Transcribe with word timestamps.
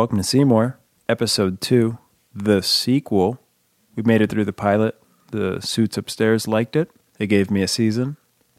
Welcome 0.00 0.16
to 0.16 0.24
Seymour, 0.24 0.78
episode 1.10 1.60
two, 1.60 1.98
the 2.34 2.62
sequel. 2.62 3.38
We 3.94 4.02
made 4.02 4.22
it 4.22 4.30
through 4.30 4.46
the 4.46 4.52
pilot. 4.54 4.98
The 5.30 5.60
suits 5.60 5.98
upstairs 5.98 6.48
liked 6.48 6.74
it. 6.74 6.90
They 7.18 7.26
gave 7.26 7.50
me 7.50 7.60
a 7.60 7.68
season. 7.68 8.16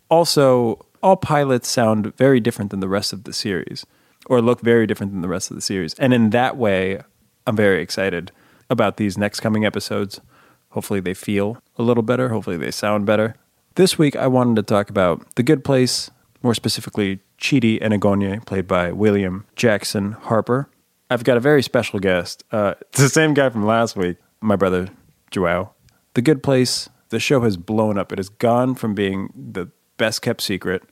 Also, 0.08 0.86
all 1.02 1.16
pilots 1.18 1.68
sound 1.68 2.16
very 2.16 2.40
different 2.40 2.70
than 2.70 2.80
the 2.80 2.88
rest 2.88 3.12
of 3.12 3.24
the 3.24 3.34
series, 3.34 3.88
or 4.28 4.40
look 4.40 4.62
very 4.62 4.86
different 4.86 5.14
than 5.14 5.22
the 5.22 5.28
rest 5.28 5.50
of 5.50 5.56
the 5.56 5.62
series. 5.62 5.96
And 5.96 6.14
in 6.14 6.30
that 6.30 6.58
way, 6.58 7.02
I'm 7.48 7.56
very 7.56 7.82
excited 7.82 8.32
about 8.70 8.98
these 8.98 9.18
next 9.18 9.40
coming 9.40 9.66
episodes. 9.66 10.22
Hopefully, 10.70 11.00
they 11.00 11.16
feel 11.16 11.58
a 11.76 11.82
little 11.82 12.04
better. 12.04 12.30
Hopefully, 12.30 12.58
they 12.58 12.70
sound 12.70 13.08
better. 13.08 13.36
This 13.74 13.98
week, 13.98 14.16
I 14.16 14.28
wanted 14.28 14.58
to 14.58 14.62
talk 14.62 14.92
about 14.92 15.34
The 15.34 15.42
Good 15.42 15.64
Place, 15.64 16.12
more 16.44 16.54
specifically, 16.54 17.22
Chidi 17.40 17.82
Anagonye, 17.82 18.46
played 18.46 18.68
by 18.68 18.92
William 18.92 19.48
Jackson 19.56 20.12
Harper. 20.12 20.70
I've 21.12 21.26
got 21.26 21.36
a 21.36 21.42
very 21.42 21.62
special 21.62 22.00
guest. 22.00 22.46
Uh, 22.54 22.76
it's 22.80 23.02
the 23.02 23.10
same 23.10 23.34
guy 23.34 23.50
from 23.50 23.66
last 23.66 23.98
week, 23.98 24.16
my 24.40 24.56
brother 24.56 24.88
Joao. 25.30 25.74
The 26.14 26.22
Good 26.22 26.42
Place, 26.42 26.88
the 27.10 27.20
show 27.20 27.42
has 27.42 27.58
blown 27.58 27.98
up. 27.98 28.14
It 28.14 28.18
has 28.18 28.30
gone 28.30 28.76
from 28.76 28.96
being 28.96 29.34
the 29.36 29.70
best 29.98 30.22
kept 30.22 30.40
secret 30.40 30.84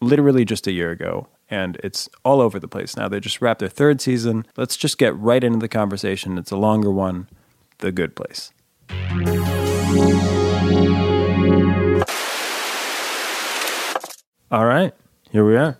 literally 0.00 0.46
just 0.46 0.66
a 0.66 0.72
year 0.72 0.90
ago, 0.90 1.28
and 1.50 1.76
it's 1.84 2.08
all 2.24 2.40
over 2.40 2.58
the 2.58 2.66
place 2.66 2.96
now. 2.96 3.08
They 3.08 3.20
just 3.20 3.42
wrapped 3.42 3.60
their 3.60 3.68
third 3.68 4.00
season. 4.00 4.46
Let's 4.56 4.74
just 4.74 4.96
get 4.96 5.14
right 5.18 5.44
into 5.44 5.58
the 5.58 5.68
conversation. 5.68 6.38
It's 6.38 6.50
a 6.50 6.56
longer 6.56 6.90
one. 6.90 7.28
The 7.80 7.92
Good 7.92 8.16
Place. 8.16 8.54
All 14.50 14.64
right, 14.64 14.94
here 15.30 15.44
we 15.44 15.58
are. 15.58 15.76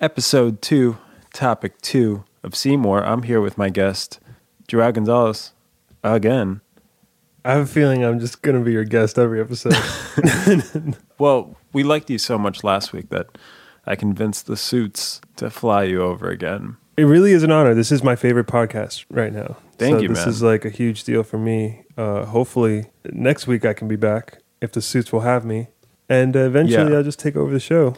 Episode 0.00 0.62
two, 0.62 0.96
topic 1.34 1.82
two 1.82 2.24
of 2.44 2.54
Seymour. 2.54 3.02
I'm 3.04 3.22
here 3.24 3.40
with 3.40 3.58
my 3.58 3.70
guest, 3.70 4.20
Joao 4.68 4.92
Gonzalez, 4.92 5.52
again. 6.02 6.60
I 7.44 7.52
have 7.52 7.62
a 7.62 7.66
feeling 7.66 8.04
I'm 8.04 8.20
just 8.20 8.40
going 8.42 8.58
to 8.58 8.64
be 8.64 8.72
your 8.72 8.84
guest 8.84 9.18
every 9.18 9.40
episode. 9.40 9.74
Well, 11.18 11.56
we 11.72 11.84
liked 11.84 12.10
you 12.10 12.18
so 12.18 12.36
much 12.38 12.64
last 12.64 12.92
week 12.92 13.10
that 13.10 13.26
I 13.86 13.94
convinced 13.96 14.46
the 14.46 14.56
suits 14.56 15.20
to 15.36 15.48
fly 15.48 15.84
you 15.84 16.02
over 16.02 16.28
again. 16.28 16.76
it 16.96 17.04
really 17.04 17.30
is 17.32 17.42
an 17.44 17.52
honor. 17.52 17.72
This 17.74 17.92
is 17.92 18.02
my 18.02 18.16
favorite 18.16 18.46
podcast 18.48 19.04
right 19.10 19.32
now. 19.32 19.56
Thank 19.78 19.96
so 19.98 20.02
you, 20.02 20.08
This 20.08 20.18
man. 20.20 20.28
is 20.28 20.42
like 20.42 20.64
a 20.64 20.70
huge 20.70 21.04
deal 21.04 21.22
for 21.22 21.38
me. 21.38 21.82
Uh, 21.96 22.24
hopefully, 22.24 22.86
next 23.12 23.46
week 23.46 23.64
I 23.64 23.74
can 23.74 23.86
be 23.86 23.94
back 23.96 24.38
if 24.60 24.72
the 24.72 24.82
suits 24.82 25.12
will 25.12 25.20
have 25.20 25.44
me. 25.44 25.68
And 26.08 26.36
uh, 26.36 26.40
eventually 26.40 26.90
Yeah. 26.90 26.98
I'll 26.98 27.04
just 27.04 27.20
take 27.20 27.36
over 27.36 27.52
the 27.52 27.60
show. 27.60 27.94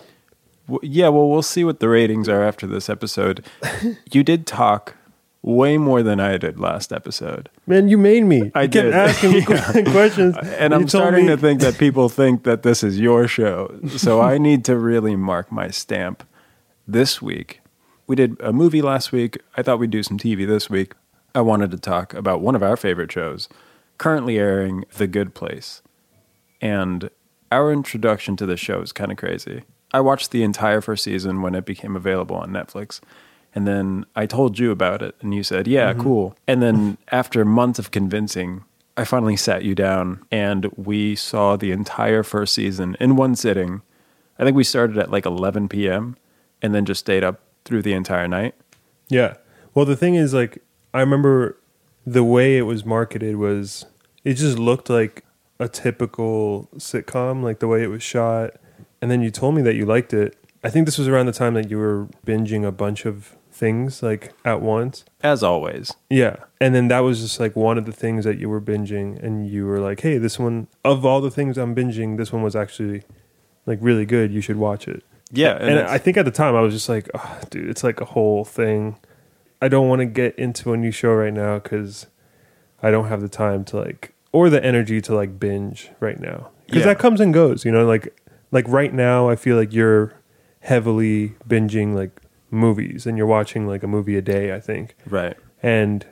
Yeah, 0.83 1.09
well, 1.09 1.29
we'll 1.29 1.43
see 1.43 1.65
what 1.65 1.81
the 1.81 1.89
ratings 1.89 2.29
are 2.29 2.43
after 2.43 2.67
this 2.67 2.89
episode. 2.91 3.45
you 4.13 4.25
did 4.25 4.47
talk 4.47 4.97
way 5.43 5.79
more 5.79 6.03
than 6.03 6.19
I 6.19 6.37
did 6.39 6.59
last 6.59 6.93
episode. 6.93 7.49
Man, 7.69 7.89
you 7.89 7.97
made 7.97 8.25
me. 8.25 8.51
I 8.55 8.63
you 8.63 8.69
kept 8.69 8.87
did. 8.87 8.95
asking 8.95 9.31
me 9.33 9.43
questions. 9.93 10.37
And 10.39 10.75
I'm 10.75 10.89
starting 10.89 11.27
me- 11.27 11.33
to 11.33 11.37
think 11.37 11.61
that 11.61 11.79
people 11.79 12.09
think 12.09 12.43
that 12.43 12.65
this 12.65 12.83
is 12.83 12.99
your 12.99 13.29
show. 13.29 13.79
So 13.97 14.21
I 14.21 14.39
need 14.39 14.65
to 14.65 14.77
really 14.77 15.15
mark 15.15 15.53
my 15.53 15.69
stamp 15.71 16.25
this 16.87 17.23
week. 17.23 17.61
We 18.09 18.17
did 18.17 18.37
a 18.41 18.53
movie 18.53 18.83
last 18.83 19.13
week. 19.13 19.39
I 19.57 19.63
thought 19.63 19.79
we'd 19.79 19.91
do 19.91 20.03
some 20.03 20.19
TV 20.19 20.47
this 20.47 20.69
week. 20.69 20.95
I 21.35 21.43
wanted 21.43 21.71
to 21.73 21.79
talk 21.79 22.15
about 22.15 22.41
one 22.41 22.57
of 22.57 22.63
our 22.63 22.77
favorite 22.77 23.13
shows, 23.13 23.49
currently 23.99 24.39
airing 24.39 24.85
The 24.97 25.07
Good 25.07 25.35
Place. 25.35 25.83
And 26.61 27.11
our 27.53 27.73
introduction 27.73 28.37
to 28.37 28.47
the 28.47 28.57
show 28.57 28.81
is 28.81 28.93
kind 28.93 29.13
of 29.13 29.19
crazy. 29.19 29.63
I 29.97 30.01
watched 30.01 30.31
the 30.31 30.43
entire 30.43 30.83
first 30.83 31.05
season 31.05 31.41
when 31.41 31.55
it 31.55 31.65
became 31.65 31.97
available 31.97 32.37
on 32.37 32.51
Netflix. 32.51 33.01
And 33.55 33.67
then 33.67 34.05
I 34.15 34.27
told 34.27 34.59
you 34.59 34.71
about 34.71 35.01
it, 35.01 35.15
and 35.23 35.35
you 35.35 35.43
said, 35.43 35.67
Yeah, 35.67 35.95
mm-hmm. 35.95 36.03
cool. 36.03 36.37
And 36.47 36.61
then 36.61 36.99
after 37.11 37.47
months 37.47 37.79
of 37.79 37.93
convincing, 37.93 38.65
I 38.99 39.05
finally 39.05 39.37
sat 39.37 39.65
you 39.65 39.75
down 39.75 40.23
and 40.31 40.67
we 40.77 41.17
saw 41.17 41.57
the 41.57 41.71
entire 41.71 42.23
first 42.23 42.53
season 42.53 42.95
in 43.01 43.17
one 43.17 43.37
sitting. 43.37 43.81
I 44.39 44.45
think 44.45 44.55
we 44.55 44.65
started 44.65 44.99
at 44.99 45.11
like 45.11 45.25
11 45.25 45.71
p.m. 45.71 46.19
and 46.61 46.75
then 46.75 46.85
just 46.85 47.01
stayed 47.01 47.25
up 47.25 47.41
through 47.65 47.81
the 47.81 47.95
entire 47.95 48.29
night. 48.29 48.55
Yeah. 49.09 49.37
Well, 49.73 49.87
the 49.87 49.97
thing 49.97 50.15
is, 50.15 50.35
like, 50.35 50.63
I 50.93 51.01
remember 51.01 51.57
the 52.07 52.23
way 52.23 52.59
it 52.59 52.63
was 52.63 52.85
marketed 52.85 53.37
was 53.37 53.87
it 54.25 54.35
just 54.35 54.59
looked 54.59 54.91
like 54.91 55.25
a 55.59 55.71
typical 55.71 56.69
sitcom, 56.77 57.43
like 57.43 57.61
the 57.61 57.69
way 57.69 57.83
it 57.83 57.89
was 57.89 58.03
shot. 58.03 58.57
And 59.03 59.11
then 59.11 59.23
you 59.23 59.31
told 59.31 59.55
me 59.55 59.63
that 59.63 59.75
you 59.75 59.85
liked 59.87 60.13
it. 60.15 60.37
I 60.65 60.71
think 60.71 60.87
this 60.87 60.99
was 60.99 61.07
around 61.09 61.27
the 61.27 61.33
time 61.33 61.55
that 61.55 61.71
you 61.71 61.79
were 61.79 62.09
binging 62.27 62.67
a 62.67 62.73
bunch 62.73 63.05
of 63.07 63.37
things 63.53 64.03
like 64.03 64.33
at 64.45 64.61
once. 64.61 65.05
As 65.23 65.43
always. 65.43 65.93
Yeah. 66.11 66.37
And 66.61 66.75
then 66.75 66.89
that 66.89 67.01
was 67.01 67.21
just 67.21 67.39
like 67.41 67.55
one 67.57 67.79
of 67.79 67.87
the 67.87 67.93
things 67.93 68.25
that 68.25 68.39
you 68.39 68.49
were 68.49 68.61
binging. 68.61 69.23
And 69.23 69.49
you 69.49 69.67
were 69.67 69.81
like, 69.81 70.01
hey, 70.01 70.19
this 70.19 70.39
one, 70.39 70.67
of 70.85 71.05
all 71.07 71.21
the 71.21 71.31
things 71.31 71.57
I'm 71.57 71.75
binging, 71.75 72.17
this 72.17 72.33
one 72.33 72.43
was 72.43 72.57
actually 72.57 73.03
like 73.65 73.79
really 73.81 74.05
good. 74.07 74.33
You 74.33 74.41
should 74.41 74.57
watch 74.57 74.89
it. 74.89 75.03
Yeah. 75.31 75.57
And, 75.57 75.71
it's- 75.79 75.91
I 75.91 75.99
think 75.99 76.17
at 76.17 76.25
the 76.25 76.31
time 76.31 76.55
I 76.57 76.61
was 76.61 76.75
just 76.75 76.89
like, 76.89 77.09
oh, 77.15 77.41
dude, 77.51 77.69
it's 77.71 77.85
like 77.85 78.01
a 78.01 78.05
whole 78.07 78.45
thing. 78.45 78.97
I 79.63 79.69
don't 79.69 79.89
want 79.89 80.01
to 80.01 80.07
get 80.07 80.39
into 80.39 80.73
a 80.73 80.77
new 80.77 80.91
show 80.91 81.13
right 81.15 81.33
now 81.33 81.59
because 81.59 82.07
I 82.83 82.91
don't 82.91 83.09
have 83.09 83.21
the 83.23 83.29
time 83.29 83.65
to 83.67 83.77
like, 83.79 84.13
or 84.33 84.51
the 84.51 84.63
energy 84.63 85.01
to 85.03 85.15
like 85.15 85.39
binge 85.41 85.91
right 86.01 86.21
now. 86.21 86.51
Because 86.67 86.81
Yeah. 86.81 86.87
that 86.89 86.99
comes 86.99 87.21
and 87.21 87.33
goes, 87.33 87.65
you 87.65 87.73
know. 87.73 87.87
Like, 87.87 88.15
like 88.51 88.67
right 88.69 88.93
now, 88.93 89.29
I 89.29 89.37
feel 89.37 89.57
like 89.57 89.73
you're 89.73 90.15
heavily 90.61 91.35
binging 91.49 91.95
like 91.95 92.21
movies, 92.51 93.07
and 93.07 93.17
you're 93.19 93.27
watching 93.27 93.67
like 93.67 93.83
a 93.83 93.87
movie 93.87 94.17
a 94.17 94.23
day. 94.23 94.55
I 94.55 94.61
think, 94.61 94.97
right. 95.07 95.37
and 95.63 96.07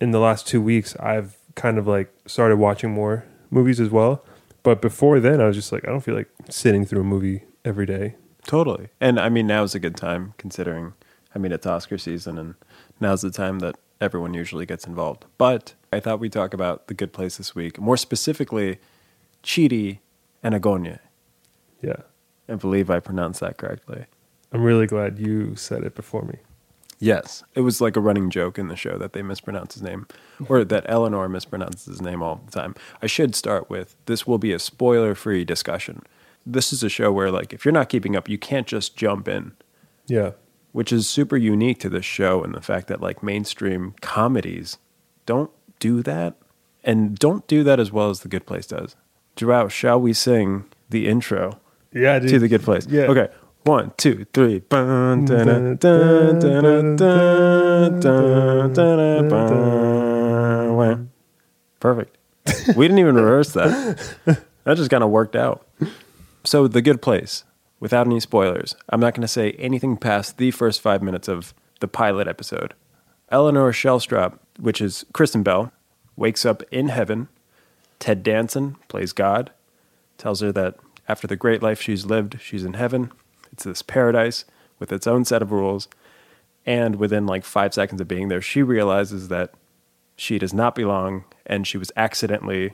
in 0.00 0.10
the 0.10 0.20
last 0.20 0.46
two 0.46 0.60
weeks, 0.60 0.96
I've 0.96 1.36
kind 1.54 1.78
of 1.78 1.86
like 1.86 2.12
started 2.26 2.56
watching 2.56 2.90
more 2.90 3.24
movies 3.50 3.80
as 3.80 3.90
well. 3.90 4.24
But 4.62 4.80
before 4.80 5.20
then, 5.20 5.40
I 5.40 5.46
was 5.46 5.56
just 5.56 5.72
like, 5.72 5.86
I 5.86 5.90
don't 5.90 6.00
feel 6.00 6.14
like 6.14 6.28
sitting 6.48 6.84
through 6.84 7.02
a 7.02 7.04
movie 7.04 7.44
every 7.64 7.86
day. 7.86 8.16
Totally. 8.46 8.88
And 9.00 9.20
I 9.20 9.28
mean, 9.28 9.46
now's 9.46 9.74
a 9.74 9.78
good 9.78 9.96
time 9.96 10.34
considering, 10.38 10.94
I 11.34 11.38
mean, 11.38 11.52
it's 11.52 11.66
Oscar 11.66 11.98
season 11.98 12.38
and 12.38 12.54
now's 13.00 13.22
the 13.22 13.30
time 13.30 13.60
that 13.60 13.76
everyone 14.00 14.34
usually 14.34 14.66
gets 14.66 14.86
involved. 14.86 15.26
But 15.38 15.74
I 15.92 16.00
thought 16.00 16.18
we'd 16.18 16.32
talk 16.32 16.54
about 16.54 16.88
The 16.88 16.94
Good 16.94 17.12
Place 17.12 17.36
this 17.36 17.54
week, 17.54 17.78
more 17.78 17.96
specifically, 17.96 18.78
Chidi 19.42 19.98
Anagonye. 20.42 20.98
Yeah. 21.84 22.02
I 22.48 22.54
believe 22.56 22.90
I 22.90 23.00
pronounced 23.00 23.40
that 23.40 23.56
correctly. 23.56 24.06
I'm 24.52 24.62
really 24.62 24.86
glad 24.86 25.18
you 25.18 25.56
said 25.56 25.82
it 25.84 25.94
before 25.94 26.22
me. 26.22 26.38
Yes. 27.00 27.42
It 27.54 27.60
was 27.60 27.80
like 27.80 27.96
a 27.96 28.00
running 28.00 28.30
joke 28.30 28.58
in 28.58 28.68
the 28.68 28.76
show 28.76 28.96
that 28.98 29.12
they 29.12 29.22
mispronounce 29.22 29.74
his 29.74 29.82
name, 29.82 30.06
or 30.48 30.64
that 30.64 30.84
Eleanor 30.88 31.28
mispronounces 31.28 31.86
his 31.86 32.00
name 32.00 32.22
all 32.22 32.40
the 32.44 32.52
time. 32.52 32.74
I 33.02 33.06
should 33.06 33.34
start 33.34 33.68
with 33.68 33.96
this 34.06 34.26
will 34.26 34.38
be 34.38 34.52
a 34.52 34.58
spoiler 34.58 35.14
free 35.14 35.44
discussion. 35.44 36.02
This 36.46 36.72
is 36.72 36.82
a 36.82 36.88
show 36.88 37.10
where, 37.12 37.30
like, 37.30 37.52
if 37.52 37.64
you're 37.64 37.72
not 37.72 37.88
keeping 37.88 38.14
up, 38.16 38.28
you 38.28 38.38
can't 38.38 38.66
just 38.66 38.96
jump 38.96 39.26
in. 39.28 39.52
Yeah. 40.06 40.32
which 40.72 40.92
is 40.92 41.08
super 41.08 41.36
unique 41.36 41.78
to 41.80 41.88
this 41.88 42.04
show 42.04 42.42
and 42.42 42.54
the 42.54 42.60
fact 42.60 42.88
that 42.88 43.00
like 43.00 43.22
mainstream 43.22 43.94
comedies 44.00 44.76
don't 45.24 45.50
do 45.78 46.02
that 46.02 46.34
and 46.82 47.16
don't 47.16 47.46
do 47.46 47.62
that 47.62 47.78
as 47.80 47.90
well 47.92 48.10
as 48.10 48.20
the 48.20 48.28
good 48.28 48.44
place 48.44 48.66
does 48.66 48.96
Joao, 49.36 49.68
shall 49.68 50.00
we 50.00 50.12
sing 50.12 50.64
the 50.90 51.08
intro 51.08 51.58
Yeah, 51.94 52.18
dude. 52.18 52.30
to 52.30 52.38
the 52.40 52.48
good 52.48 52.62
place 52.62 52.86
Yeah. 52.88 53.02
okay 53.04 53.28
one 53.64 53.92
two 53.96 54.26
three 54.34 54.58
Bun, 54.60 55.24
dun, 55.24 55.46
dun, 55.46 55.76
dun, 55.76 56.38
dun, 56.38 56.96
dun, 56.96 58.00
dun, 58.00 58.72
dun, 58.74 59.28
bun. 59.28 60.76
Wah. 60.76 60.96
perfect 61.80 62.18
we 62.76 62.84
didn't 62.86 62.98
even 62.98 63.14
rehearse 63.14 63.52
that 63.52 64.42
that 64.64 64.76
just 64.76 64.90
kind 64.90 65.02
of 65.04 65.10
worked 65.10 65.36
out 65.36 65.66
so 66.44 66.68
the 66.68 66.82
good 66.82 67.00
place 67.00 67.44
without 67.80 68.06
any 68.06 68.20
spoilers 68.20 68.74
i'm 68.90 69.00
not 69.00 69.14
going 69.14 69.22
to 69.22 69.28
say 69.28 69.52
anything 69.52 69.96
past 69.96 70.36
the 70.38 70.50
first 70.50 70.80
five 70.80 71.02
minutes 71.02 71.28
of 71.28 71.54
the 71.80 71.88
pilot 71.88 72.26
episode 72.28 72.74
eleanor 73.30 73.72
shellstrop 73.72 74.38
which 74.58 74.80
is 74.80 75.04
kristen 75.14 75.42
bell 75.42 75.72
wakes 76.16 76.44
up 76.44 76.62
in 76.70 76.88
heaven 76.88 77.28
ted 77.98 78.22
danson 78.22 78.76
plays 78.88 79.12
god 79.12 79.50
tells 80.18 80.40
her 80.40 80.52
that 80.52 80.74
after 81.08 81.26
the 81.26 81.36
great 81.36 81.62
life 81.62 81.80
she's 81.80 82.06
lived 82.06 82.38
she's 82.40 82.64
in 82.64 82.74
heaven 82.74 83.10
it's 83.52 83.64
this 83.64 83.82
paradise 83.82 84.44
with 84.78 84.92
its 84.92 85.06
own 85.06 85.24
set 85.24 85.42
of 85.42 85.52
rules 85.52 85.88
and 86.66 86.96
within 86.96 87.26
like 87.26 87.44
five 87.44 87.72
seconds 87.74 88.00
of 88.00 88.08
being 88.08 88.28
there 88.28 88.40
she 88.42 88.62
realizes 88.62 89.28
that 89.28 89.52
she 90.16 90.38
does 90.38 90.54
not 90.54 90.74
belong 90.74 91.24
and 91.46 91.66
she 91.66 91.76
was 91.76 91.90
accidentally 91.96 92.72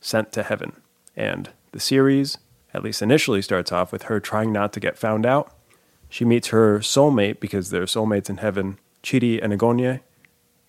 sent 0.00 0.30
to 0.32 0.44
heaven. 0.44 0.72
And 1.16 1.50
the 1.72 1.80
series, 1.80 2.38
at 2.72 2.84
least 2.84 3.02
initially, 3.02 3.42
starts 3.42 3.72
off 3.72 3.90
with 3.90 4.02
her 4.04 4.20
trying 4.20 4.52
not 4.52 4.72
to 4.74 4.80
get 4.80 4.96
found 4.96 5.26
out. 5.26 5.52
She 6.08 6.24
meets 6.24 6.48
her 6.48 6.78
soulmate 6.78 7.40
because 7.40 7.70
they're 7.70 7.86
soulmates 7.86 8.30
in 8.30 8.36
heaven, 8.36 8.78
Chidi 9.02 9.42
Anagonye. 9.42 10.00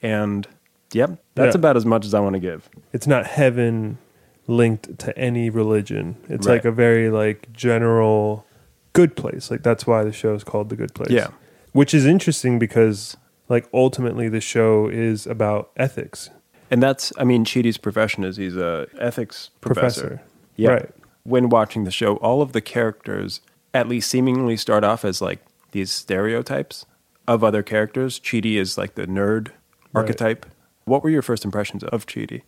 And 0.01 0.48
yep, 0.92 1.19
that's 1.36 1.54
Yeah. 1.54 1.59
about 1.59 1.77
as 1.77 1.86
much 1.86 2.04
as 2.04 2.15
I 2.15 2.19
want 2.19 2.33
to 2.33 2.39
give. 2.39 2.68
It's 2.92 3.06
not 3.06 3.27
heaven 3.27 4.00
linked 4.48 4.98
to 5.00 5.18
any 5.18 5.50
religion. 5.50 6.16
It's 6.30 6.48
Right. 6.48 6.54
like 6.56 6.66
a 6.66 6.72
very 6.72 7.10
like 7.10 7.52
general 7.54 8.46
good 8.94 9.16
place. 9.16 9.52
Like 9.52 9.64
that's 9.64 9.86
why 9.86 10.04
the 10.04 10.12
show 10.14 10.34
is 10.34 10.44
called 10.44 10.70
The 10.70 10.76
Good 10.76 10.94
Place. 10.94 11.10
Yeah. 11.12 11.28
Which 11.74 11.94
is 11.94 12.06
interesting 12.06 12.58
because 12.58 13.16
like 13.50 13.68
ultimately 13.74 14.30
the 14.30 14.42
show 14.42 14.88
is 14.88 15.28
about 15.28 15.70
ethics. 15.78 16.30
And 16.72 16.82
that's, 16.84 17.14
I 17.18 17.24
mean, 17.24 17.46
Chidi's 17.46 17.78
profession 17.78 18.24
is 18.24 18.38
he's 18.38 18.56
a 18.58 18.88
ethics 19.00 19.52
professor. 19.62 20.02
Professor. 20.02 20.22
Yeah. 20.56 20.70
Right. 20.72 20.90
When 21.24 21.50
watching 21.50 21.84
the 21.84 21.92
show, 21.92 22.16
all 22.18 22.42
of 22.42 22.54
the 22.54 22.62
characters 22.62 23.42
at 23.74 23.88
least 23.88 24.10
seemingly 24.10 24.58
start 24.58 24.84
off 24.84 25.06
as 25.06 25.22
like 25.22 25.40
these 25.72 25.92
stereotypes 25.92 26.86
of 27.28 27.44
other 27.44 27.62
characters. 27.64 28.20
Chidi 28.20 28.56
is 28.56 28.78
like 28.78 28.96
the 28.96 29.06
nerd 29.06 29.50
Right. 29.94 30.02
archetype. 30.02 30.46
What 30.86 31.04
were 31.04 31.10
your 31.10 31.22
first 31.22 31.44
impressions 31.46 31.84
of 31.84 32.06
Chidi? 32.06 32.42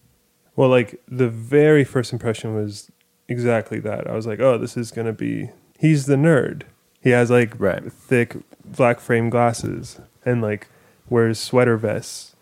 Well, 0.59 0.67
like 0.67 0.99
the 1.07 1.29
very 1.29 1.85
first 1.85 2.11
impression 2.11 2.53
was 2.53 2.91
exactly 3.29 3.79
that. 3.79 4.09
I 4.09 4.13
was 4.13 4.27
like, 4.27 4.41
oh, 4.41 4.57
this 4.57 4.75
is 4.75 4.91
gonna 4.91 5.13
be. 5.13 5.51
He's 5.79 6.05
the 6.05 6.17
nerd. 6.17 6.63
He 6.99 7.11
has 7.11 7.31
like 7.31 7.57
Right. 7.57 7.89
thick 7.89 8.35
black 8.65 8.99
frame 8.99 9.29
glasses 9.29 10.01
and 10.25 10.41
like 10.41 10.67
wears 11.09 11.39
sweater 11.39 11.77
vests 11.77 12.35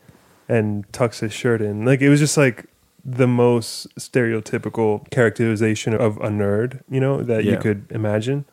and 0.50 0.92
tucks 0.92 1.20
his 1.20 1.32
shirt 1.32 1.62
in. 1.62 1.86
Like 1.86 2.02
it 2.02 2.10
was 2.10 2.20
just 2.20 2.38
like 2.38 2.66
the 3.06 3.28
most 3.28 3.96
stereotypical 4.00 5.08
characterization 5.12 5.94
of 5.94 6.18
a 6.18 6.30
nerd, 6.30 6.82
you 6.90 7.00
know, 7.00 7.22
that 7.22 7.44
you 7.44 7.58
could 7.58 7.86
imagine. 7.92 8.46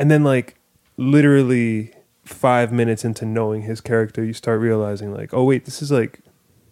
And 0.00 0.10
then 0.10 0.24
like 0.24 0.56
literally 0.96 1.92
5 2.24 2.72
minutes 2.72 3.04
into 3.04 3.24
knowing 3.24 3.62
his 3.62 3.80
character, 3.80 4.24
you 4.24 4.32
start 4.32 4.58
realizing 4.58 5.14
like, 5.14 5.32
oh 5.32 5.44
wait, 5.44 5.64
this 5.64 5.80
is 5.80 5.92
like 5.92 6.22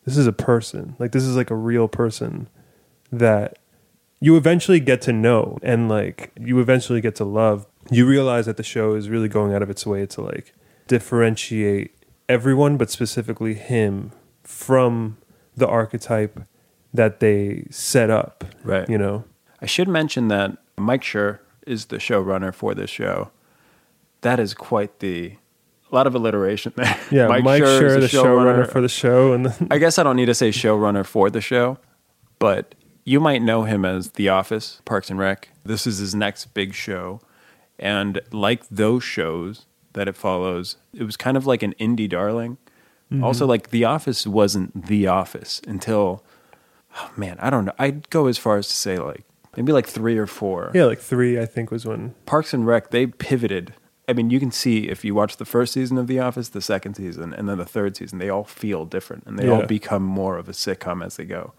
this 0.05 0.17
is 0.17 0.27
a 0.27 0.33
person. 0.33 0.97
Like 0.99 1.12
this 1.12 1.25
is 1.25 1.37
like 1.37 1.51
a 1.51 1.56
real 1.56 1.89
person 1.89 2.49
that 3.11 3.59
you 4.21 4.37
eventually 4.37 4.81
get 4.81 5.01
to 5.03 5.12
know 5.12 5.59
and 5.62 5.89
like 5.89 6.33
you 6.39 6.61
eventually 6.61 7.01
get 7.01 7.15
to 7.17 7.25
love. 7.25 7.67
You 7.91 8.06
realize 8.06 8.47
that 8.47 8.56
the 8.56 8.62
show 8.62 8.95
is 8.95 9.09
really 9.09 9.29
going 9.29 9.53
out 9.53 9.62
of 9.62 9.71
its 9.71 9.87
way 9.87 10.06
to 10.06 10.21
like 10.21 10.55
differentiate 10.89 11.95
everyone 12.29 12.77
but 12.77 12.91
specifically 12.91 13.55
him 13.55 14.12
from 14.43 15.19
the 15.56 15.67
archetype 15.67 16.41
that 16.93 17.21
they 17.21 17.67
set 17.71 18.11
up. 18.11 18.45
Right. 18.62 18.89
You 18.89 18.99
know. 18.99 19.25
I 19.61 19.67
should 19.67 19.89
mention 19.89 20.29
that 20.29 20.59
Mike 20.77 21.03
Schur 21.03 21.39
is 21.67 21.87
the 21.87 21.97
showrunner 21.97 22.55
for 22.55 22.75
this 22.75 22.91
show. 22.91 23.31
That 24.21 24.39
is 24.41 24.55
quite 24.55 25.01
the 25.01 25.37
a 25.94 25.96
lot 25.96 26.06
of 26.06 26.14
alliteration 26.14 26.73
there. 26.76 26.99
Yeah, 27.11 27.26
Mike, 27.43 27.62
Schur 27.62 27.81
Schur, 27.81 27.99
is 27.99 28.12
the 28.12 28.19
showrunner 28.19 28.70
for 28.70 28.81
the 28.81 28.88
show 28.88 29.32
and 29.32 29.46
then, 29.46 29.69
I 29.70 29.79
guess 29.79 29.99
I 29.99 30.02
don't 30.02 30.17
need 30.17 30.26
to 30.26 30.35
say 30.35 30.50
showrunner 30.50 31.06
for 31.06 31.31
the 31.31 31.41
show, 31.41 31.79
but 32.38 32.75
you 33.05 33.20
might 33.20 33.43
know 33.43 33.62
him 33.62 33.85
as 33.85 34.12
The 34.12 34.29
Office, 34.29 34.81
Parks 34.85 35.08
and 35.11 35.19
Rec. 35.19 35.50
This 35.64 35.87
is 35.87 35.99
his 35.99 36.14
next 36.14 36.46
big 36.55 36.75
show. 36.75 37.20
And 37.79 38.20
like 38.32 38.67
those 38.69 39.05
shows 39.05 39.67
that 39.93 40.08
it 40.08 40.17
follows, 40.17 40.76
it 40.93 41.05
was 41.05 41.17
kind 41.17 41.37
of 41.37 41.46
like 41.46 41.62
an 41.62 41.75
indie 41.79 42.08
darling. 42.08 42.56
Mm-hmm. 43.12 43.23
Also, 43.23 43.46
like 43.46 43.70
The 43.70 43.85
Office 43.85 44.26
wasn't 44.26 44.87
The 44.87 45.06
Office 45.06 45.61
until, 45.67 46.25
oh 46.96 47.11
man, 47.17 47.37
I 47.41 47.50
don't 47.50 47.67
know. 47.67 47.75
I'd 47.79 48.11
go 48.11 48.26
as 48.26 48.38
far 48.38 48.56
as 48.56 48.67
to 48.69 48.75
say 48.75 48.99
like 48.99 49.25
maybe 49.56 49.73
like 49.73 49.87
three 49.87 50.19
or 50.19 50.26
four. 50.26 50.73
yeah, 50.75 50.85
like 50.85 50.99
3 50.99 51.38
I 51.38 51.46
think 51.46 51.70
was 51.70 51.85
when 51.87 52.14
Parks 52.26 52.52
and 52.52 52.67
Rec, 52.67 52.91
they 52.91 53.06
pivoted. 53.06 53.75
I 54.09 54.12
mean, 54.12 54.31
you 54.31 54.39
can 54.39 54.51
see 54.51 54.89
if 54.89 55.05
you 55.05 55.15
watch 55.15 55.39
the 55.39 55.45
first 55.45 55.73
season 55.73 55.97
of 55.97 56.06
The 56.06 56.19
Office, 56.19 56.51
the 56.51 56.61
second 56.61 56.95
season, 56.95 57.33
and 57.33 57.49
then 57.49 57.56
the 57.59 57.65
third 57.65 57.97
season, 57.97 58.19
they 58.19 58.29
all 58.29 58.45
feel 58.45 58.85
different 58.85 59.25
and 59.27 59.39
they 59.39 59.49
all 59.49 59.65
become 59.67 60.03
more 60.03 60.37
of 60.37 60.49
a 60.49 60.53
sitcom 60.53 61.05
as 61.05 61.17
they 61.17 61.25
go. 61.25 61.53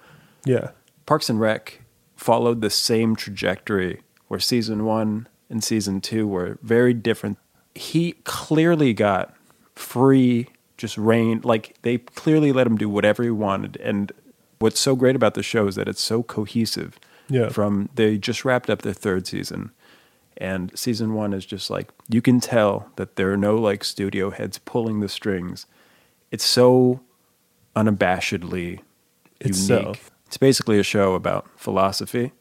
yeah. 0.46 0.70
Parks 1.06 1.30
and 1.30 1.40
Rec 1.40 1.82
followed 2.16 2.62
the 2.62 2.70
same 2.72 3.16
trajectory 3.16 4.02
where 4.28 4.40
season 4.40 4.86
one 4.86 5.28
and 5.50 5.64
season 5.64 6.02
two 6.02 6.28
were 6.28 6.58
very 6.64 6.94
different. 6.94 7.38
He 7.76 8.14
clearly 8.24 8.94
got 8.94 9.36
free, 9.76 10.48
just 10.78 10.98
reign. 10.98 11.42
Like 11.44 11.76
they 11.84 12.00
clearly 12.00 12.52
let 12.52 12.66
him 12.66 12.78
do 12.78 12.90
whatever 12.90 13.22
he 13.22 13.30
wanted. 13.30 13.78
And 13.78 14.12
what's 14.58 14.80
so 14.80 14.96
great 14.96 15.16
about 15.16 15.36
the 15.36 15.44
show 15.44 15.68
is 15.68 15.76
that 15.76 15.88
it's 15.88 16.02
so 16.02 16.24
cohesive. 16.24 17.00
Yeah. 17.30 17.50
From 17.50 17.90
they 17.96 18.18
just 18.18 18.46
wrapped 18.46 18.70
up 18.70 18.82
their 18.82 18.94
third 18.94 19.28
season. 19.28 19.72
And 20.38 20.78
season 20.78 21.14
one 21.14 21.34
is 21.34 21.46
just 21.46 21.70
like 21.70 21.92
you 22.10 22.22
can 22.22 22.40
tell 22.40 22.90
that 22.98 23.16
there 23.16 23.32
are 23.32 23.38
no 23.38 23.56
like 23.56 23.84
studio 23.84 24.30
heads 24.32 24.58
pulling 24.58 25.00
the 25.00 25.10
strings. 25.10 25.66
It's 26.32 26.44
so 26.44 27.02
unabashedly 27.76 28.82
Itself. 29.40 29.86
unique. 29.86 30.02
It's 30.28 30.38
basically 30.38 30.80
a 30.80 30.84
show 30.84 31.14
about 31.14 31.48
philosophy. 31.56 32.34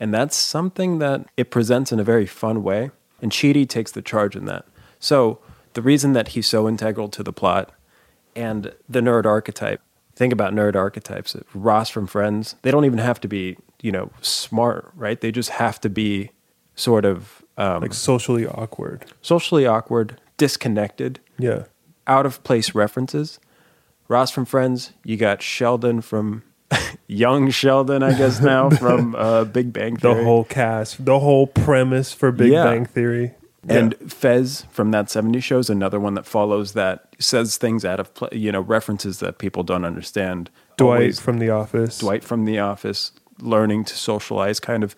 And 0.00 0.12
that's 0.12 0.36
something 0.36 0.98
that 0.98 1.26
it 1.36 1.50
presents 1.50 1.92
in 1.92 2.00
a 2.00 2.04
very 2.04 2.26
fun 2.26 2.62
way. 2.62 2.90
And 3.22 3.30
Chidi 3.30 3.68
takes 3.68 3.92
the 3.92 4.02
charge 4.02 4.34
in 4.34 4.44
that. 4.46 4.66
So, 4.98 5.38
the 5.74 5.82
reason 5.82 6.12
that 6.12 6.28
he's 6.28 6.46
so 6.46 6.68
integral 6.68 7.08
to 7.08 7.22
the 7.22 7.32
plot 7.32 7.72
and 8.36 8.72
the 8.88 9.00
nerd 9.00 9.26
archetype, 9.26 9.80
think 10.14 10.32
about 10.32 10.52
nerd 10.52 10.76
archetypes. 10.76 11.36
Ross 11.52 11.90
from 11.90 12.06
Friends, 12.06 12.56
they 12.62 12.70
don't 12.70 12.84
even 12.84 12.98
have 12.98 13.20
to 13.20 13.28
be, 13.28 13.56
you 13.82 13.92
know, 13.92 14.10
smart, 14.20 14.92
right? 14.94 15.20
They 15.20 15.32
just 15.32 15.50
have 15.50 15.80
to 15.82 15.88
be 15.88 16.30
sort 16.74 17.04
of 17.04 17.44
um, 17.56 17.82
like 17.82 17.94
socially 17.94 18.46
awkward. 18.46 19.04
socially 19.22 19.66
awkward, 19.66 20.20
disconnected, 20.36 21.20
Yeah. 21.38 21.64
out 22.06 22.26
of 22.26 22.42
place 22.44 22.74
references. 22.74 23.38
Ross 24.08 24.30
from 24.30 24.44
Friends, 24.44 24.92
you 25.04 25.16
got 25.16 25.40
Sheldon 25.40 26.00
from 26.00 26.42
young 27.06 27.50
Sheldon, 27.50 28.02
I 28.02 28.16
guess 28.18 28.40
now 28.40 28.70
from 28.84 29.14
uh, 29.14 29.44
Big 29.44 29.72
Bang 29.72 29.96
Theory. 29.96 30.14
The 30.16 30.24
whole 30.24 30.44
cast, 30.44 31.04
the 31.04 31.18
whole 31.20 31.46
premise 31.46 32.12
for 32.12 32.30
Big 32.32 32.52
Yeah. 32.52 32.64
Bang 32.64 32.84
Theory. 32.86 33.34
and 33.66 33.94
Fez 34.12 34.66
from 34.70 34.90
that 34.90 35.06
'70s 35.06 35.42
show 35.42 35.58
is 35.58 35.70
another 35.70 35.98
one 35.98 36.12
that 36.14 36.26
follows 36.26 36.72
that 36.72 37.14
says 37.18 37.56
things 37.56 37.82
out 37.84 37.98
of 38.00 38.12
play, 38.14 38.28
you 38.32 38.52
know, 38.52 38.60
references 38.60 39.20
that 39.20 39.38
people 39.38 39.62
don't 39.62 39.84
understand. 39.86 40.50
Dwight 40.76 40.96
Always- 41.00 41.20
from 41.20 41.38
The 41.38 41.48
Office. 41.50 41.98
Dwight 41.98 42.22
from 42.24 42.44
The 42.44 42.58
Office, 42.58 43.12
learning 43.40 43.84
to 43.86 43.96
socialize. 43.96 44.60
Kind 44.60 44.84
of, 44.84 44.94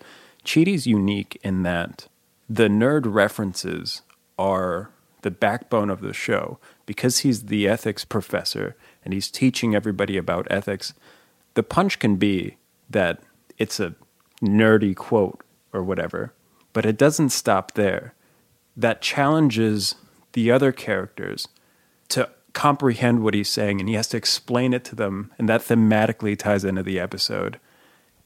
Chidi's 0.47 0.87
unique 0.87 1.37
in 1.43 1.63
that 1.63 2.07
the 2.49 2.69
nerd 2.69 3.03
references 3.05 4.01
are 4.39 4.89
the 5.21 5.29
backbone 5.29 5.89
of 5.89 5.99
the 5.99 6.13
show 6.13 6.57
because 6.85 7.19
he's 7.19 7.47
the 7.47 7.67
ethics 7.67 8.05
professor 8.05 8.77
and 9.03 9.13
he's 9.13 9.29
teaching 9.29 9.75
everybody 9.75 10.15
about 10.15 10.47
ethics. 10.49 10.93
The 11.55 11.63
punch 11.63 11.99
can 11.99 12.15
be 12.15 12.55
that 12.89 13.19
it's 13.57 13.81
a 13.81 13.95
nerdy 14.41 14.95
quote 14.95 15.43
or 15.73 15.83
whatever, 15.83 16.33
but 16.71 16.85
it 16.85 16.97
doesn't 16.97 17.31
stop 17.31 17.73
there. 17.73 18.13
That 18.77 19.01
challenges 19.01 19.95
the 20.31 20.49
other 20.49 20.71
characters 20.71 21.49
to 22.09 22.29
comprehend 22.53 23.21
what 23.21 23.33
he's 23.33 23.49
saying 23.49 23.81
and 23.81 23.89
he 23.89 23.95
has 23.95 24.07
to 24.07 24.17
explain 24.17 24.73
it 24.73 24.85
to 24.85 24.95
them 24.95 25.29
and 25.37 25.49
that 25.49 25.61
thematically 25.61 26.39
ties 26.39 26.63
into 26.63 26.83
the 26.83 26.99
episode 27.01 27.59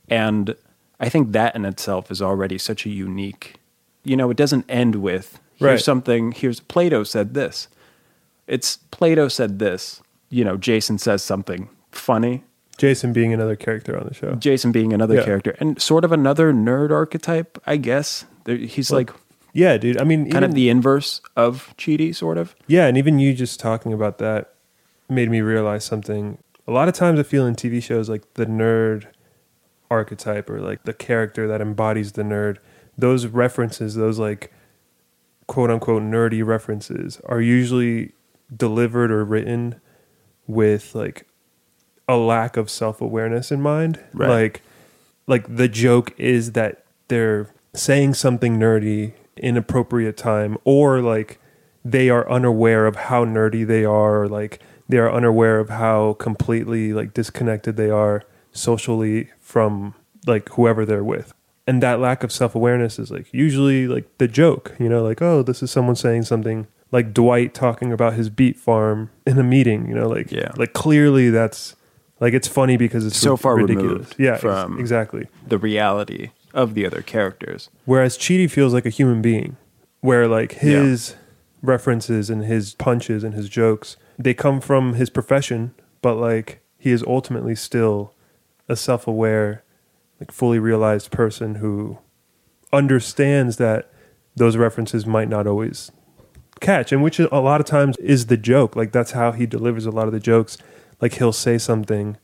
and 0.08 0.56
i 1.02 1.10
think 1.10 1.32
that 1.34 1.56
in 1.56 1.66
itself 1.66 2.10
is 2.10 2.22
already 2.22 2.58
such 2.58 2.86
a 2.86 2.90
unique 2.90 3.56
you 4.06 4.16
know 4.16 4.30
it 4.30 4.38
doesn't 4.38 4.66
end 4.70 4.96
with 4.96 5.40
here's 5.56 5.70
Right. 5.72 5.80
something 5.82 6.32
here's 6.32 6.60
plato 6.62 7.04
said 7.04 7.34
this 7.34 7.68
it's 8.48 8.78
plato 8.92 9.28
said 9.28 9.60
this 9.60 10.02
you 10.30 10.44
know 10.46 10.56
jason 10.58 10.98
says 10.98 11.22
something 11.24 11.68
funny 11.92 12.44
Jason 12.78 13.14
being 13.14 13.32
another 13.32 13.56
character 13.56 13.96
on 14.00 14.08
the 14.08 14.14
show. 14.14 14.36
jason 14.36 14.72
being 14.72 14.92
another 14.94 15.16
Yeah. 15.16 15.26
character 15.26 15.56
and 15.60 15.80
sort 15.82 16.04
of 16.06 16.12
another 16.12 16.52
nerd 16.54 16.90
archetype 16.92 17.58
i 17.68 17.76
guess 17.78 18.26
he's 18.48 18.90
Well, 18.90 19.00
like 19.02 19.12
Yeah, 19.54 19.78
dude. 19.78 19.98
I 20.00 20.06
mean, 20.06 20.22
kind 20.32 20.44
even, 20.44 20.44
of 20.46 20.54
the 20.56 20.70
inverse 20.70 21.20
of 21.36 21.76
Chidi, 21.78 22.16
sort 22.16 22.38
of 22.38 22.56
yeah, 22.68 22.88
and 22.88 22.98
even 22.98 23.20
you 23.20 23.34
just 23.36 23.60
talking 23.60 23.92
about 23.94 24.18
that 24.20 24.54
made 25.10 25.30
me 25.30 25.42
realize 25.42 25.84
something. 25.84 26.38
A 26.66 26.72
lot 26.72 26.88
of 26.88 26.94
times 26.94 27.20
I 27.20 27.24
feel 27.24 27.46
in 27.46 27.56
TV 27.56 27.84
shows 27.84 28.08
like 28.10 28.24
the 28.36 28.46
nerd 28.46 29.08
archetype 29.92 30.50
or 30.50 30.60
like 30.60 30.84
the 30.84 30.94
character 30.94 31.48
that 31.48 31.62
embodies 31.62 32.14
the 32.14 32.24
nerd, 32.24 32.58
those 32.98 33.28
references, 33.28 33.94
those 33.96 34.18
like 34.18 34.52
quote 35.48 35.70
unquote 35.70 36.02
nerdy 36.02 36.44
references 36.44 37.20
are 37.26 37.42
usually 37.42 38.14
delivered 38.56 39.12
or 39.12 39.24
written 39.26 39.80
with 40.48 40.96
like 40.96 41.28
a 42.08 42.16
lack 42.16 42.58
of 42.58 42.70
self-awareness 42.70 43.52
in 43.52 43.62
mind. 43.62 44.00
Right. 44.14 44.30
Like 44.30 44.62
like 45.28 45.56
the 45.56 45.68
joke 45.68 46.14
is 46.18 46.54
that 46.54 46.86
they're 47.10 47.54
saying 47.74 48.14
something 48.16 48.58
nerdy 48.58 49.14
inappropriate 49.38 50.18
time 50.18 50.58
or 50.64 51.02
like 51.02 51.40
they 51.84 52.10
are 52.10 52.30
unaware 52.30 52.86
of 52.86 52.96
how 52.96 53.26
nerdy 53.26 53.66
they 53.66 53.84
are 53.86 54.24
or 54.24 54.28
like 54.28 54.62
they 54.88 54.98
are 54.98 55.12
unaware 55.12 55.60
of 55.60 55.70
how 55.70 56.14
completely 56.14 56.94
like 56.94 57.14
disconnected 57.14 57.76
they 57.76 57.90
are 57.90 58.24
socially 58.52 59.30
from 59.40 59.94
like 60.28 60.50
whoever 60.50 60.86
they're 60.86 61.04
with 61.04 61.34
and 61.68 61.82
that 61.82 62.00
lack 62.00 62.24
of 62.24 62.32
self-awareness 62.32 63.00
is 63.00 63.10
like 63.12 63.32
usually 63.34 63.88
like 63.88 64.06
the 64.18 64.28
joke 64.28 64.76
you 64.80 64.90
know 64.90 65.04
like 65.04 65.22
oh 65.22 65.42
this 65.42 65.64
is 65.64 65.72
someone 65.72 65.96
saying 65.96 66.24
something 66.24 66.68
like 66.92 67.14
dwight 67.14 67.54
talking 67.54 67.92
about 67.94 68.14
his 68.14 68.30
beet 68.30 68.58
farm 68.60 69.10
in 69.26 69.38
a 69.40 69.44
meeting 69.44 69.88
you 69.88 69.96
know 69.96 70.08
like 70.08 70.32
Yeah. 70.32 70.52
like 70.58 70.74
clearly 70.74 71.30
that's 71.30 71.76
like 72.20 72.34
it's 72.34 72.48
funny 72.48 72.78
because 72.78 73.06
it's 73.06 73.18
So 73.18 73.36
far 73.38 73.56
ridiculous 73.56 73.90
removed 73.94 74.16
yeah 74.20 74.34
ex- 74.34 74.42
from- 74.42 74.80
exactly 74.80 75.28
the 75.48 75.58
reality 75.58 76.32
of 76.54 76.74
the 76.74 76.86
other 76.86 77.02
characters. 77.02 77.70
Whereas 77.86 78.18
Chidi 78.18 78.52
feels 78.52 78.74
like 78.74 78.86
a 78.86 78.90
human 78.90 79.22
being, 79.22 79.56
where 80.02 80.28
like 80.28 80.52
his 80.56 81.16
references 81.62 82.30
and 82.30 82.44
his 82.44 82.74
punches 82.74 83.24
and 83.24 83.34
his 83.34 83.48
jokes, 83.48 83.96
they 84.20 84.34
come 84.34 84.60
from 84.60 84.96
his 84.96 85.10
profession, 85.10 85.74
but 86.02 86.16
like 86.16 86.60
he 86.78 86.92
is 86.92 87.04
ultimately 87.08 87.56
still 87.56 88.14
a 88.72 88.76
self-aware, 88.76 89.64
like 90.20 90.32
fully 90.32 90.60
realized 90.60 91.12
person 91.12 91.56
who 91.56 91.98
understands 92.74 93.58
that 93.58 93.90
those 94.36 94.56
references 94.58 95.06
might 95.06 95.30
not 95.30 95.46
always 95.48 95.92
catch, 96.60 96.92
and 96.92 97.04
which 97.04 97.20
a 97.20 97.28
lot 97.40 97.60
of 97.60 97.68
times 97.68 97.98
is 97.98 98.28
the 98.28 98.38
joke. 98.38 98.76
Like 98.76 98.92
that's 98.92 99.12
how 99.12 99.32
he 99.34 99.46
delivers 99.46 99.86
a 99.86 99.92
lot 99.92 100.08
of 100.08 100.14
the 100.14 100.20
jokes. 100.20 100.58
Like 101.02 101.14
he'll 101.16 101.34
say 101.34 101.58
something, 101.58 102.18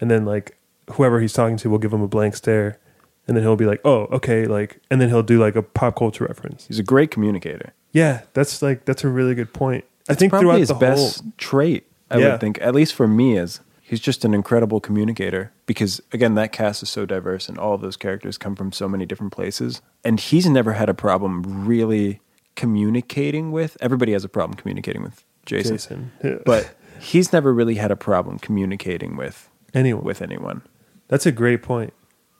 and 0.00 0.10
then 0.10 0.24
like 0.24 0.58
whoever 0.92 1.20
he's 1.20 1.32
talking 1.32 1.56
to 1.58 1.70
will 1.70 1.78
give 1.78 1.92
him 1.92 2.02
a 2.02 2.08
blank 2.08 2.34
stare, 2.36 2.78
and 3.26 3.36
then 3.36 3.44
he'll 3.44 3.56
be 3.56 3.66
like, 3.66 3.80
"Oh, 3.84 4.02
okay," 4.12 4.46
like, 4.46 4.80
and 4.90 5.00
then 5.00 5.08
he'll 5.08 5.22
do 5.22 5.38
like 5.38 5.56
a 5.56 5.62
pop 5.62 5.96
culture 5.96 6.24
reference. 6.24 6.66
He's 6.66 6.78
a 6.78 6.82
great 6.82 7.10
communicator. 7.10 7.72
Yeah, 7.92 8.22
that's 8.34 8.60
like 8.62 8.84
that's 8.84 9.04
a 9.04 9.08
really 9.08 9.34
good 9.34 9.52
point. 9.54 9.84
I 10.08 10.14
think 10.14 10.30
probably 10.30 10.46
throughout 10.46 10.58
his 10.60 10.68
the 10.68 10.74
best 10.74 11.20
whole, 11.22 11.32
trait. 11.38 11.86
I 12.10 12.18
Yeah. 12.18 12.32
would 12.32 12.40
think, 12.40 12.60
at 12.60 12.74
least 12.74 12.94
for 12.94 13.06
me, 13.06 13.36
is 13.38 13.60
he's 13.90 13.98
just 14.00 14.24
an 14.24 14.32
incredible 14.34 14.78
communicator. 14.80 15.52
Because 15.66 16.00
again, 16.12 16.34
that 16.36 16.52
cast 16.52 16.82
is 16.84 16.88
so 16.88 17.04
diverse, 17.04 17.48
and 17.48 17.58
all 17.58 17.74
of 17.74 17.80
those 17.80 17.96
characters 17.96 18.38
come 18.38 18.54
from 18.54 18.70
so 18.70 18.88
many 18.88 19.04
different 19.04 19.32
places. 19.32 19.82
And 20.04 20.20
he's 20.20 20.46
never 20.48 20.74
had 20.74 20.88
a 20.88 20.94
problem 20.94 21.66
really 21.66 22.20
communicating 22.54 23.50
with. 23.50 23.76
Everybody 23.80 24.12
has 24.12 24.24
a 24.24 24.28
problem 24.28 24.56
communicating 24.56 25.02
with 25.02 25.24
Jason, 25.44 25.74
Jason, 25.76 26.12
Yeah. 26.22 26.36
but 26.46 26.74
he's 27.00 27.32
never 27.32 27.52
really 27.52 27.74
had 27.74 27.90
a 27.90 27.96
problem 27.96 28.38
communicating 28.38 29.16
with 29.16 29.48
anyone 29.74 30.04
with 30.04 30.22
anyone. 30.22 30.62
That's 31.08 31.26
a 31.26 31.32
great 31.32 31.62
point. 31.62 31.92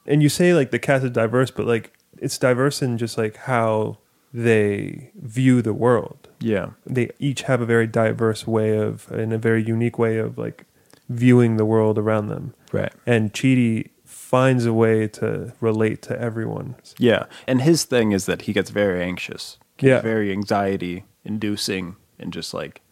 And 0.06 0.22
you 0.22 0.28
say 0.28 0.54
like 0.54 0.70
the 0.70 0.78
cast 0.78 1.04
is 1.04 1.10
diverse, 1.10 1.50
but 1.50 1.66
like 1.66 1.92
it's 2.18 2.38
diverse 2.38 2.80
in 2.82 2.96
just 2.98 3.18
like 3.18 3.36
how 3.36 3.98
they 4.32 5.10
view 5.20 5.62
the 5.62 5.74
world. 5.74 6.28
Yeah, 6.40 6.70
They 6.86 7.10
each 7.18 7.42
have 7.42 7.60
a 7.60 7.66
very 7.66 7.86
diverse 7.86 8.46
way 8.46 8.76
of, 8.78 9.10
and 9.10 9.32
a 9.32 9.38
very 9.38 9.62
unique 9.62 9.98
way 9.98 10.18
of 10.18 10.38
like 10.38 10.64
viewing 11.10 11.56
the 11.56 11.66
world 11.66 11.98
around 11.98 12.28
them. 12.28 12.54
right. 12.72 12.92
And 13.04 13.32
Chidi 13.34 13.90
finds 14.04 14.64
a 14.64 14.72
way 14.72 15.08
to 15.08 15.52
relate 15.60 16.00
to 16.02 16.18
everyone. 16.18 16.76
Yeah, 16.98 17.24
and 17.46 17.60
his 17.60 17.84
thing 17.84 18.12
is 18.12 18.24
that 18.26 18.42
he 18.42 18.52
gets 18.52 18.70
very 18.70 19.02
anxious. 19.02 19.58
Yeah. 19.80 20.00
very 20.02 20.30
anxiety 20.30 21.04
inducing, 21.24 21.96
and 22.18 22.32
just 22.32 22.52
like 22.54 22.82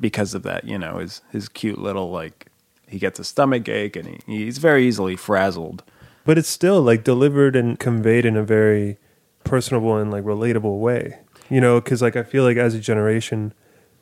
because 0.00 0.34
of 0.34 0.44
that, 0.44 0.64
you 0.64 0.78
know, 0.78 0.98
his 0.98 1.20
his 1.30 1.48
cute 1.48 1.78
little 1.78 2.10
like 2.10 2.46
he 2.86 2.98
gets 2.98 3.18
a 3.18 3.24
stomach 3.24 3.68
ache, 3.68 3.96
and 3.96 4.06
he, 4.26 4.44
he's 4.44 4.58
very 4.58 4.86
easily 4.86 5.16
frazzled. 5.16 5.82
But 6.24 6.38
it's 6.38 6.48
still 6.48 6.80
like 6.80 7.04
delivered 7.04 7.54
and 7.56 7.78
conveyed 7.78 8.24
in 8.24 8.36
a 8.36 8.42
very 8.44 8.98
personable 9.44 9.96
and 9.96 10.10
like 10.10 10.24
relatable 10.24 10.78
way. 10.80 11.18
You 11.50 11.60
know, 11.60 11.80
because 11.80 12.00
like 12.02 12.16
I 12.16 12.22
feel 12.22 12.44
like 12.44 12.56
as 12.56 12.74
a 12.74 12.80
generation, 12.80 13.52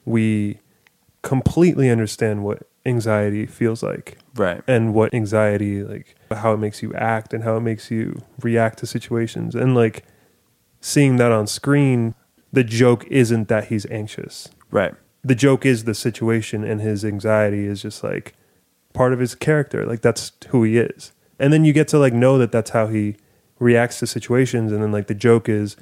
we 0.04 0.61
completely 1.23 1.88
understand 1.90 2.44
what 2.44 2.62
anxiety 2.87 3.45
feels 3.47 3.83
like. 3.83 4.19
Right. 4.35 4.62
and 4.69 4.93
what 4.93 5.14
anxiety 5.14 5.83
like 5.83 6.14
how 6.31 6.52
it 6.52 6.59
makes 6.59 6.83
you 6.83 6.93
act 6.95 7.33
and 7.33 7.43
how 7.43 7.57
it 7.57 7.61
makes 7.61 7.90
you 7.90 8.21
react 8.43 8.78
to 8.81 8.87
situations. 8.87 9.55
And 9.55 9.75
like 9.75 10.05
seeing 10.81 11.16
that 11.16 11.33
on 11.33 11.47
screen 11.47 12.14
the 12.52 12.62
joke 12.64 13.05
isn't 13.07 13.49
that 13.49 13.66
he's 13.66 13.87
anxious. 13.90 14.49
Right. 14.71 14.95
the 15.25 15.35
joke 15.35 15.66
is 15.66 15.85
the 15.85 15.95
situation 15.95 16.64
and 16.64 16.81
his 16.81 17.05
anxiety 17.05 17.66
is 17.66 17.83
just 17.83 18.05
like 18.05 18.35
part 18.93 19.12
of 19.12 19.19
his 19.19 19.35
character. 19.35 19.85
Like 19.87 20.00
that's 20.02 20.33
who 20.49 20.62
he 20.64 20.78
is. 20.78 21.12
And 21.38 21.52
then 21.52 21.64
you 21.64 21.73
get 21.73 21.88
to 21.88 21.99
like 21.99 22.12
know 22.12 22.38
that 22.38 22.52
that's 22.52 22.71
how 22.71 22.87
he 22.88 23.16
reacts 23.59 23.99
to 24.00 24.07
situations. 24.07 24.71
And 24.73 24.83
then 24.83 24.93
like 24.93 25.07
the 25.07 25.14
joke 25.14 25.49
is 25.49 25.76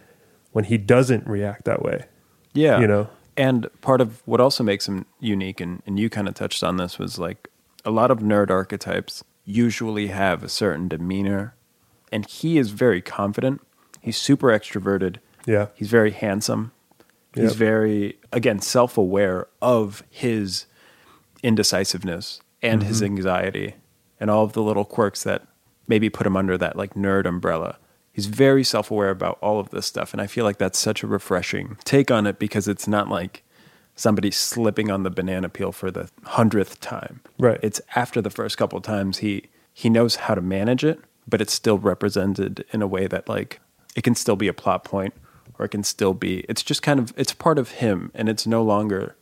when 0.53 0.65
he 0.65 0.79
doesn't 0.79 1.27
react 1.27 1.65
that 1.65 1.83
way. 1.83 2.07
Yeah. 2.53 2.79
you 2.81 2.87
know 2.87 3.09
And 3.37 3.69
part 3.81 4.01
of 4.01 4.23
what 4.27 4.41
also 4.41 4.63
makes 4.63 4.87
him 4.89 5.07
unique, 5.21 5.61
and, 5.61 5.83
and 5.87 5.99
you 5.99 6.09
kind 6.09 6.29
of 6.29 6.35
touched 6.35 6.63
on 6.63 6.77
this, 6.77 6.99
was 6.99 7.19
like 7.19 7.49
a 7.85 7.91
lot 7.91 8.11
of 8.11 8.21
nerd 8.21 8.51
archetypes 8.51 9.25
usually 9.45 10.07
have 10.07 10.43
a 10.43 10.49
certain 10.49 10.89
demeanor, 10.89 11.55
and 12.13 12.27
he 12.27 12.59
is 12.59 12.71
very 12.71 13.03
confident. 13.03 13.61
He's 14.01 14.17
super 14.17 14.49
extroverted. 14.49 15.17
yeah 15.47 15.67
He's 15.75 15.91
very 15.91 16.13
handsome. 16.13 16.73
He's 17.35 17.51
Yep. 17.51 17.53
very, 17.55 18.19
again, 18.33 18.61
self 18.61 18.97
aware 18.97 19.49
of 19.61 20.05
his 20.11 20.67
indecisiveness 21.43 22.41
and 22.63 22.83
his 22.83 22.99
Mm-hmm. 23.03 23.05
anxiety 23.17 23.75
and 24.21 24.31
all 24.31 24.45
of 24.45 24.53
the 24.53 24.63
little 24.63 24.85
quirks 24.85 25.23
that 25.25 25.47
maybe 25.87 26.09
put 26.09 26.27
him 26.27 26.37
under 26.37 26.57
that 26.57 26.77
like 26.77 26.95
nerd 26.95 27.27
umbrella. 27.27 27.77
He's 28.15 28.27
very 28.27 28.65
self 28.65 28.91
aware 28.91 29.11
about 29.11 29.39
all 29.43 29.59
of 29.61 29.71
this 29.71 29.87
stuff. 29.87 30.13
And 30.15 30.23
I 30.23 30.27
feel 30.27 30.45
like 30.45 30.59
that's 30.59 30.79
such 30.79 31.03
a 31.03 31.07
refreshing 31.07 31.77
take 31.85 32.11
on 32.11 32.27
it 32.27 32.39
because 32.39 32.69
it's 32.69 32.87
not 32.89 33.09
like 33.09 33.43
somebody 33.97 34.31
slipping 34.31 34.91
on 34.91 35.03
the 35.03 35.11
banana 35.11 35.49
peel 35.49 35.73
for 35.73 35.91
the 35.91 36.09
hundredth 36.25 36.81
time. 36.81 37.21
Right. 37.39 37.59
It's 37.63 37.81
after 37.95 38.21
the 38.23 38.31
first 38.31 38.57
couple 38.57 38.77
of 38.79 38.85
times 38.85 39.19
he 39.19 39.45
he 39.73 39.91
knows 39.91 40.15
how 40.17 40.35
to 40.37 40.41
manage 40.41 40.85
it, 40.85 41.01
but 41.29 41.41
it's 41.41 41.53
still 41.53 41.79
represented 41.79 42.65
in 42.73 42.81
a 42.83 42.87
way 42.87 43.07
that 43.09 43.29
like 43.29 43.61
it 43.97 44.03
can 44.05 44.15
still 44.15 44.37
be 44.37 44.49
a 44.49 44.53
plot 44.55 44.85
point 44.85 45.13
or 45.59 45.65
it 45.67 45.71
can 45.71 45.83
still 45.83 46.15
be 46.15 46.45
it's 46.49 46.63
just 46.63 46.83
kind 46.83 47.01
of 47.01 47.13
it's 47.17 47.33
part 47.33 47.59
of 47.59 47.73
him 47.73 48.11
and 48.15 48.29
it's 48.29 48.47
no 48.47 48.63
longer 48.63 49.17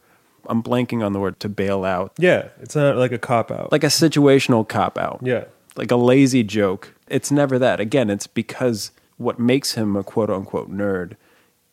I'm 0.49 0.63
blanking 0.63 1.05
on 1.07 1.13
the 1.13 1.21
word 1.21 1.39
to 1.41 1.49
bail 1.49 1.85
out. 1.85 2.13
yeah 2.19 2.49
it's 2.61 2.75
not 2.77 2.97
like 2.97 3.13
a 3.13 3.19
cop 3.19 3.51
out 3.51 3.71
Like 3.73 3.85
a 3.85 3.89
situational 3.89 4.67
cop 4.69 4.99
out. 4.99 5.21
yeah 5.23 5.45
Like 5.77 5.91
a 5.91 5.97
lazy 5.97 6.43
joke. 6.43 6.95
It's 7.09 7.31
never 7.31 7.59
that. 7.59 7.81
Again, 7.81 8.11
it's 8.11 8.27
because 8.27 8.91
what 9.17 9.39
makes 9.39 9.73
him 9.73 9.97
a 9.97 10.03
quote 10.03 10.31
unquote 10.31 10.71
nerd 10.71 11.17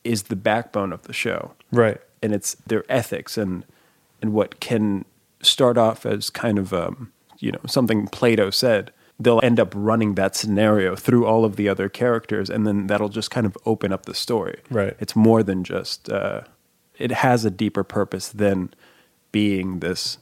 is 0.03 0.23
the 0.23 0.35
backbone 0.35 0.93
of 0.93 1.03
the 1.03 1.13
show 1.13 1.53
right 1.71 1.99
and 2.21 2.33
it's 2.33 2.55
their 2.67 2.85
ethics 2.89 3.37
and 3.37 3.65
and 4.21 4.33
what 4.33 4.59
can 4.59 5.05
start 5.41 5.77
off 5.77 6.05
as 6.05 6.29
kind 6.29 6.57
of 6.59 6.73
um, 6.73 7.11
you 7.39 7.51
know 7.51 7.59
something 7.67 8.07
Plato 8.07 8.49
said. 8.49 8.91
They'll 9.21 9.41
end 9.43 9.59
up 9.59 9.73
running 9.75 10.15
that 10.15 10.33
scenario 10.35 10.95
through 10.95 11.25
all 11.25 11.43
of 11.43 11.57
the 11.57 11.67
other 11.67 11.89
characters, 11.89 12.49
and 12.49 12.65
then 12.65 12.87
that'll 12.87 13.09
just 13.09 13.31
kind 13.31 13.45
of 13.45 13.57
open 13.65 13.91
up 13.91 14.05
the 14.05 14.13
story. 14.13 14.61
Right. 14.69 14.95
It's 14.99 15.15
more 15.15 15.43
than 15.43 15.63
just. 15.65 16.09
Uh, 16.09 16.43
it 16.97 17.11
has 17.11 17.43
a 17.43 17.51
deeper 17.51 17.83
purpose 17.83 18.29
than 18.29 18.73
being 19.31 19.79
this, 19.79 20.17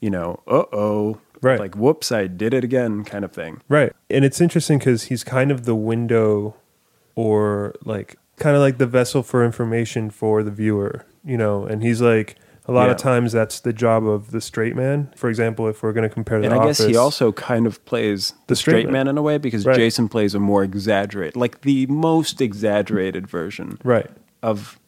you 0.00 0.10
know, 0.10 0.40
uh 0.46 0.64
oh, 0.72 1.20
Right. 1.42 1.58
like 1.58 1.74
whoops, 1.74 2.12
I 2.12 2.28
did 2.28 2.54
it 2.54 2.64
again, 2.64 3.04
kind 3.04 3.24
of 3.24 3.32
thing. 3.32 3.60
Right. 3.68 3.92
And 4.08 4.24
it's 4.24 4.40
interesting 4.40 4.78
because 4.78 5.04
he's 5.04 5.24
kind 5.24 5.50
of 5.50 5.64
the 5.64 5.74
window 5.74 6.54
or 7.14 7.74
like 7.84 8.16
kind 8.36 8.56
of 8.56 8.62
like 8.62 8.78
the 8.78 8.86
vessel 8.86 9.22
for 9.22 9.44
information 9.44 10.08
for 10.10 10.42
the 10.42 10.50
viewer, 10.50 11.04
you 11.24 11.36
know, 11.36 11.64
and 11.64 11.82
he's 11.82 12.00
like, 12.00 12.36
a 12.66 12.72
lot 12.72 12.90
of 12.90 12.96
times 12.96 13.32
that's 13.32 13.58
the 13.60 13.72
job 13.72 14.06
of 14.06 14.30
the 14.30 14.40
straight 14.40 14.76
man. 14.76 15.12
For 15.16 15.28
example, 15.28 15.66
if 15.66 15.82
we're 15.82 15.92
going 15.92 16.08
to 16.08 16.14
compare 16.14 16.40
the 16.40 16.46
And 16.46 16.54
I 16.54 16.64
guess 16.64 16.78
he 16.78 16.94
also 16.96 17.32
kind 17.32 17.66
of 17.66 17.84
plays 17.86 18.34
the 18.46 18.54
straight 18.54 18.72
straight 18.72 18.84
man. 18.86 18.92
man 18.92 19.08
in 19.08 19.18
a 19.18 19.22
way 19.22 19.38
because 19.38 19.66
Right. 19.66 19.76
Jason 19.76 20.08
plays 20.08 20.34
a 20.34 20.38
more 20.38 20.62
exaggerated, 20.62 21.34
like 21.34 21.62
the 21.62 21.86
most 21.86 22.40
exaggerated 22.40 23.26
version 23.26 23.78
right. 23.82 24.08
of, 24.44 24.78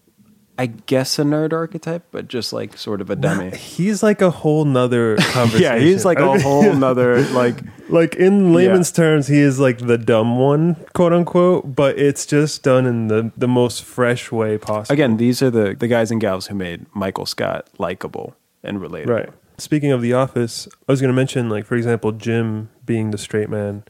I 0.57 0.67
guess, 0.67 1.19
a 1.19 1.23
nerd 1.23 1.53
archetype, 1.53 2.05
but 2.13 2.29
just 2.29 2.53
like 2.53 2.79
sort 2.79 3.01
of 3.01 3.11
a 3.11 3.17
dummy. 3.17 3.57
He's 3.57 4.03
like 4.05 4.23
a 4.23 4.31
whole 4.31 4.65
nother 4.65 5.17
conversation. 5.17 5.63
yeah, 5.63 5.79
he's 5.79 6.05
like 6.05 6.21
a 6.21 6.39
whole 6.41 6.73
nother 6.77 7.23
like. 7.31 7.61
like 7.89 8.15
in 8.15 8.53
layman's 8.53 8.93
terms, 8.93 9.27
he 9.27 9.41
is 9.41 9.59
like 9.59 9.79
the 9.79 9.99
dumb 9.99 10.39
one, 10.39 10.77
quote 10.95 11.13
unquote, 11.13 11.75
but 11.75 11.99
it's 11.99 12.25
just 12.25 12.63
done 12.63 12.87
in 12.87 13.09
the, 13.09 13.33
the 13.37 13.49
most 13.49 13.83
fresh 13.83 14.31
way 14.31 14.57
possible. 14.57 14.93
Again, 14.93 15.17
these 15.17 15.43
are 15.43 15.51
the 15.51 15.75
the 15.75 15.89
guys 15.89 16.11
and 16.11 16.21
gals 16.21 16.47
who 16.47 16.55
made 16.55 16.87
Michael 16.95 17.27
Scott 17.27 17.69
likable 17.79 18.37
and 18.63 18.79
relatable. 18.79 19.07
Right. 19.07 19.29
Speaking 19.59 19.93
of 19.93 20.03
The 20.03 20.13
Office, 20.13 20.67
I 20.89 20.93
was 20.93 21.01
going 21.01 21.11
to 21.11 21.15
mention, 21.15 21.49
like, 21.49 21.65
for 21.65 21.77
example, 21.77 22.11
Jim 22.11 22.71
being 22.85 23.13
the 23.13 23.19
straight 23.19 23.49
man. 23.49 23.85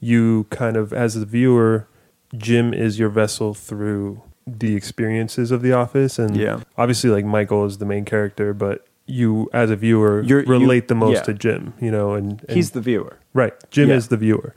You 0.00 0.46
kind 0.48 0.78
of, 0.78 0.94
as 0.94 1.14
the 1.14 1.26
viewer, 1.26 1.86
Jim 2.34 2.72
is 2.72 2.98
your 2.98 3.10
vessel 3.10 3.52
through 3.52 4.22
the 4.46 4.74
experiences 4.74 5.50
of 5.50 5.62
The 5.62 5.72
Office. 5.72 6.18
And 6.18 6.36
Yeah. 6.36 6.60
obviously, 6.78 7.10
like, 7.10 7.24
Michael 7.24 7.64
is 7.66 7.78
the 7.78 7.84
main 7.86 8.04
character, 8.04 8.52
but 8.54 8.86
you, 9.06 9.48
as 9.52 9.70
a 9.70 9.76
viewer, 9.76 10.22
You're- 10.22 10.42
you- 10.44 10.48
relate 10.50 10.88
the 10.88 10.94
most 10.94 11.14
yeah. 11.16 11.22
to 11.22 11.34
Jim, 11.34 11.74
you 11.80 11.90
know, 11.90 12.14
and, 12.14 12.42
and 12.48 12.56
He's 12.56 12.70
the 12.70 12.80
viewer. 12.80 13.16
right. 13.34 13.54
Jim 13.70 13.88
Yeah. 13.90 13.96
is 13.96 14.08
the 14.08 14.16
viewer. 14.16 14.54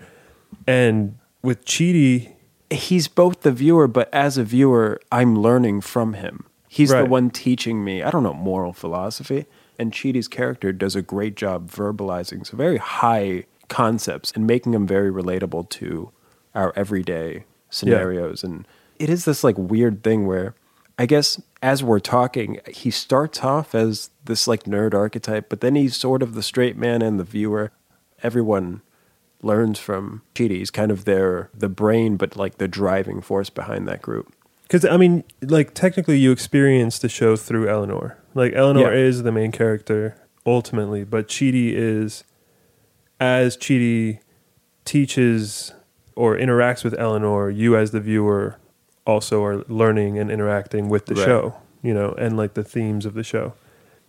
And 0.67 1.15
with 1.41 1.65
Chidi, 1.65 2.29
he's 2.69 3.07
both 3.07 3.41
the 3.41 3.51
viewer, 3.51 3.87
but 3.87 4.09
as 4.13 4.37
a 4.37 4.43
viewer, 4.43 4.99
I'm 5.11 5.37
learning 5.39 5.81
from 5.81 6.13
him. 6.13 6.45
He's 6.67 6.89
the 6.89 7.05
one 7.05 7.29
teaching 7.29 7.83
me, 7.83 8.01
I 8.01 8.09
don't 8.09 8.23
know, 8.23 8.33
moral 8.33 8.73
philosophy. 8.73 9.45
And 9.77 9.91
Chidi's 9.91 10.27
character 10.27 10.71
does 10.71 10.95
a 10.95 11.01
great 11.01 11.35
job 11.35 11.69
verbalizing 11.69 12.45
some 12.45 12.57
very 12.57 12.77
high 12.77 13.45
concepts 13.69 14.31
and 14.35 14.45
making 14.47 14.71
them 14.71 14.87
very 14.87 15.11
relatable 15.11 15.69
to 15.69 16.09
our 16.55 16.73
everyday 16.75 17.43
scenarios. 17.69 18.43
And 18.43 18.67
it 18.99 19.09
is 19.09 19.25
this 19.25 19.43
like 19.43 19.57
weird 19.57 20.03
thing 20.03 20.25
where 20.27 20.55
I 20.97 21.05
guess 21.05 21.41
as 21.61 21.83
we're 21.83 21.99
talking, 21.99 22.59
he 22.67 22.91
starts 22.91 23.41
off 23.43 23.73
as 23.73 24.09
this 24.25 24.47
like 24.47 24.63
nerd 24.63 24.93
archetype, 24.93 25.49
but 25.49 25.61
then 25.61 25.75
he's 25.75 25.95
sort 25.95 26.21
of 26.21 26.33
the 26.35 26.43
straight 26.43 26.77
man 26.77 27.01
and 27.01 27.19
the 27.19 27.23
viewer. 27.23 27.71
Everyone 28.21 28.81
learns 29.41 29.79
from 29.79 30.21
Chidi. 30.35 30.51
He's 30.57 30.71
kind 30.71 30.91
of 30.91 31.05
their 31.05 31.49
the 31.53 31.69
brain, 31.69 32.15
but 32.17 32.35
like 32.35 32.57
the 32.57 32.67
driving 32.67 33.21
force 33.21 33.49
behind 33.49 33.87
that 33.87 34.01
group. 34.01 34.33
Because 34.63 34.85
I 34.85 34.97
mean, 34.97 35.23
like 35.41 35.73
technically, 35.73 36.17
you 36.19 36.31
experience 36.31 36.99
the 36.99 37.09
show 37.09 37.35
through 37.35 37.67
Eleanor. 37.69 38.17
Like 38.33 38.53
Eleanor 38.53 38.91
Yeah. 38.93 38.99
is 38.99 39.23
the 39.23 39.31
main 39.31 39.51
character 39.51 40.15
ultimately, 40.45 41.03
but 41.03 41.27
Chidi 41.27 41.73
is 41.73 42.23
as 43.19 43.57
Chidi 43.57 44.19
teaches 44.85 45.73
or 46.15 46.35
interacts 46.37 46.83
with 46.83 46.93
Eleanor. 46.97 47.49
You, 47.49 47.75
as 47.77 47.91
the 47.91 47.99
viewer, 47.99 48.57
also 49.05 49.43
are 49.43 49.63
learning 49.67 50.17
and 50.17 50.31
interacting 50.31 50.89
with 50.89 51.05
the 51.07 51.15
Right. 51.15 51.25
show. 51.25 51.55
You 51.81 51.93
know, 51.93 52.13
and 52.17 52.37
like 52.37 52.53
the 52.53 52.63
themes 52.63 53.05
of 53.05 53.13
the 53.13 53.23
show. 53.23 53.53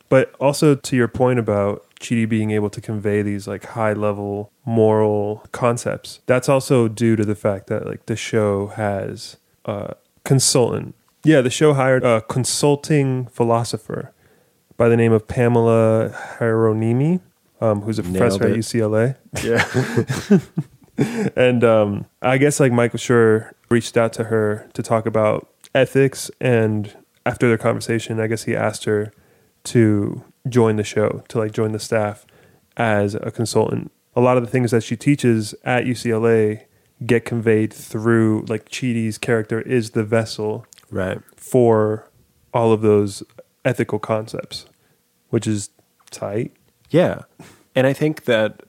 But 0.09 0.33
also 0.39 0.77
to 0.77 0.97
your 0.97 1.09
point 1.09 1.41
about 1.41 1.83
Chidi 1.99 2.29
being 2.29 2.53
able 2.53 2.71
to 2.71 2.81
convey 2.81 3.21
these 3.23 3.49
like 3.49 3.65
high 3.65 3.95
level 3.95 4.53
moral 4.65 5.45
concepts, 5.51 6.21
that's 6.27 6.49
also 6.49 6.87
due 6.87 7.17
to 7.17 7.25
the 7.25 7.35
fact 7.35 7.67
that 7.69 7.85
like 7.87 8.07
the 8.07 8.15
show 8.15 8.69
has 8.69 9.39
a 9.65 9.95
consultant. 10.25 10.95
Yeah, 11.25 11.41
the 11.41 11.51
show 11.51 11.73
hired 11.75 12.05
a 12.05 12.21
consulting 12.21 13.27
philosopher 13.27 14.13
by 14.77 14.89
the 14.89 14.97
name 14.97 15.13
of 15.13 15.27
Pamela 15.27 16.11
Hieronymi, 16.39 17.21
um, 17.61 17.81
who's 17.81 17.99
a 17.99 18.03
Nailed 18.03 18.39
professor 18.39 18.45
at. 18.53 18.57
UCLA. 18.57 19.17
Yeah. 19.43 20.39
And 21.35 21.65
um, 21.65 22.07
I 22.23 22.39
guess 22.39 22.61
like 22.61 22.71
Michael 22.71 23.01
Schur 23.01 23.51
reached 23.75 23.97
out 23.97 24.12
to 24.12 24.25
her 24.25 24.71
to 24.73 24.85
talk 24.85 25.04
about 25.04 25.49
ethics, 25.75 26.31
and 26.40 26.97
after 27.26 27.49
their 27.49 27.59
conversation, 27.59 28.21
I 28.21 28.28
guess 28.28 28.45
he 28.45 28.54
asked 28.54 28.85
her 28.85 29.12
to 29.64 30.23
join 30.49 30.76
the 30.76 30.85
show, 30.85 31.25
to 31.28 31.38
like 31.38 31.50
join 31.50 31.73
the 31.73 31.81
staff 31.81 32.25
as 32.76 33.16
a 33.16 33.33
consultant. 33.33 33.90
A 34.14 34.21
lot 34.21 34.37
of 34.37 34.45
the 34.45 34.50
things 34.50 34.71
that 34.71 34.85
she 34.85 34.97
teaches 34.97 35.57
at 35.64 35.87
UCLA 35.87 36.66
get 37.04 37.25
conveyed 37.25 37.73
through 37.73 38.45
like 38.49 38.69
Chidi's 38.69 39.19
character 39.19 39.61
is 39.61 39.90
the 39.90 40.04
vessel 40.04 40.64
right. 40.93 41.19
for 41.37 42.09
all 42.52 42.71
of 42.73 42.81
those 42.81 43.25
ethical 43.64 43.99
concepts, 43.99 44.66
which 45.31 45.49
is 45.49 45.71
tight. 46.12 46.52
Yeah. 46.90 47.23
And 47.75 47.88
I 47.88 47.93
think 47.93 48.26
that 48.26 48.62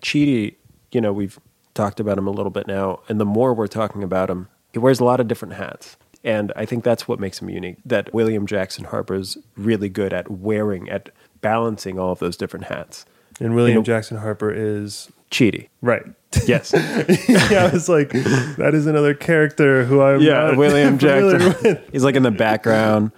Chidi, 0.00 0.54
you 0.92 1.02
know, 1.02 1.12
we've 1.12 1.38
talked 1.76 2.00
about 2.00 2.18
him 2.18 2.26
a 2.26 2.30
little 2.32 2.50
bit 2.50 2.66
now, 2.66 3.00
and 3.08 3.20
the 3.20 3.24
more 3.24 3.54
we're 3.54 3.66
talking 3.68 4.02
about 4.02 4.28
him, 4.30 4.48
he 4.72 4.78
wears 4.80 4.98
a 5.00 5.04
lot 5.04 5.20
of 5.20 5.28
different 5.28 5.54
hats. 5.54 5.96
And 6.24 6.52
I 6.56 6.64
think 6.66 6.82
that's 6.82 7.06
what 7.06 7.20
makes 7.20 7.40
him 7.40 7.48
unique. 7.50 7.76
That 7.84 8.12
William 8.12 8.46
Jackson 8.46 8.84
Harper's 8.86 9.38
really 9.56 9.88
good 9.88 10.12
at 10.12 10.28
wearing, 10.28 10.88
at 10.90 11.10
balancing 11.40 12.00
all 12.00 12.10
of 12.10 12.18
those 12.18 12.36
different 12.36 12.66
hats. 12.66 13.04
And 13.38 13.54
William 13.54 13.74
You 13.76 13.80
know- 13.80 13.84
Jackson 13.84 14.16
Harper 14.16 14.50
is 14.52 15.08
Chidi. 15.30 15.68
right. 15.82 16.02
Yes. 16.46 16.72
yeah, 17.28 17.64
I 17.66 17.70
was 17.72 17.88
like, 17.88 18.10
that 18.10 18.72
is 18.74 18.86
another 18.86 19.14
character 19.14 19.84
who 19.84 20.02
I'm 20.02 20.20
yeah, 20.20 20.54
William 20.54 20.98
Jackson. 21.06 21.80
He's 21.92 22.04
like 22.04 22.14
in 22.16 22.22
the 22.24 22.30
background 22.30 23.12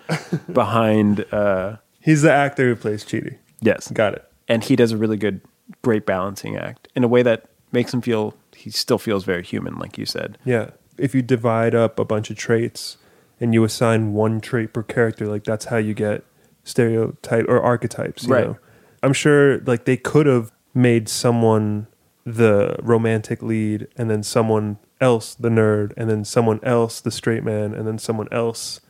behind 0.53 1.25
uh 1.33 1.77
He's 2.01 2.23
the 2.23 2.33
actor 2.33 2.69
who 2.69 2.77
plays 2.77 3.05
Chidi. 3.05 3.37
yes. 3.61 3.91
Got 3.91 4.15
it. 4.15 4.25
and 4.49 4.63
he 4.65 4.77
does 4.77 4.93
a 4.93 4.97
really 4.97 5.17
good 5.17 5.41
great 5.83 6.07
balancing 6.07 6.57
act 6.57 6.89
in 6.95 7.05
a 7.05 7.09
way 7.09 7.23
that 7.23 7.47
makes 7.73 7.93
him 7.93 8.01
feel 8.01 8.35
he 8.59 8.71
still 8.71 8.99
feels 8.99 9.25
very 9.25 9.43
human 9.45 9.75
like 9.79 9.97
you 9.99 10.07
said 10.07 10.37
Yeah. 10.45 10.71
If 10.97 11.15
you 11.15 11.23
divide 11.23 11.75
up 11.77 11.99
a 12.01 12.05
bunch 12.05 12.29
of 12.31 12.37
traits 12.37 12.97
and 13.41 13.55
you 13.55 13.63
assign 13.63 14.15
one 14.15 14.41
trait 14.41 14.73
per 14.73 14.83
character, 14.83 15.27
like 15.29 15.45
that's 15.45 15.67
how 15.67 15.77
you 15.77 15.95
get 15.95 16.25
stereotype 16.65 17.47
or 17.49 17.61
archetypes. 17.63 18.25
You 18.25 18.35
Right. 18.35 18.47
Know? 18.49 18.59
I'm 19.03 19.13
sure 19.13 19.59
like 19.61 19.85
they 19.85 19.97
could 19.97 20.27
have 20.27 20.51
made 20.75 21.09
someone 21.09 21.87
the 22.27 22.77
romantic 22.83 23.43
lead 23.43 23.87
and 23.97 24.11
then 24.11 24.23
someone 24.23 24.79
else 25.01 25.35
the 25.35 25.49
nerd 25.49 25.93
and 25.97 26.11
then 26.11 26.25
someone 26.25 26.61
else 26.63 27.01
the 27.01 27.11
straight 27.11 27.45
man 27.45 27.73
and 27.75 27.87
then 27.87 27.99
someone 27.99 28.29
else 28.33 28.81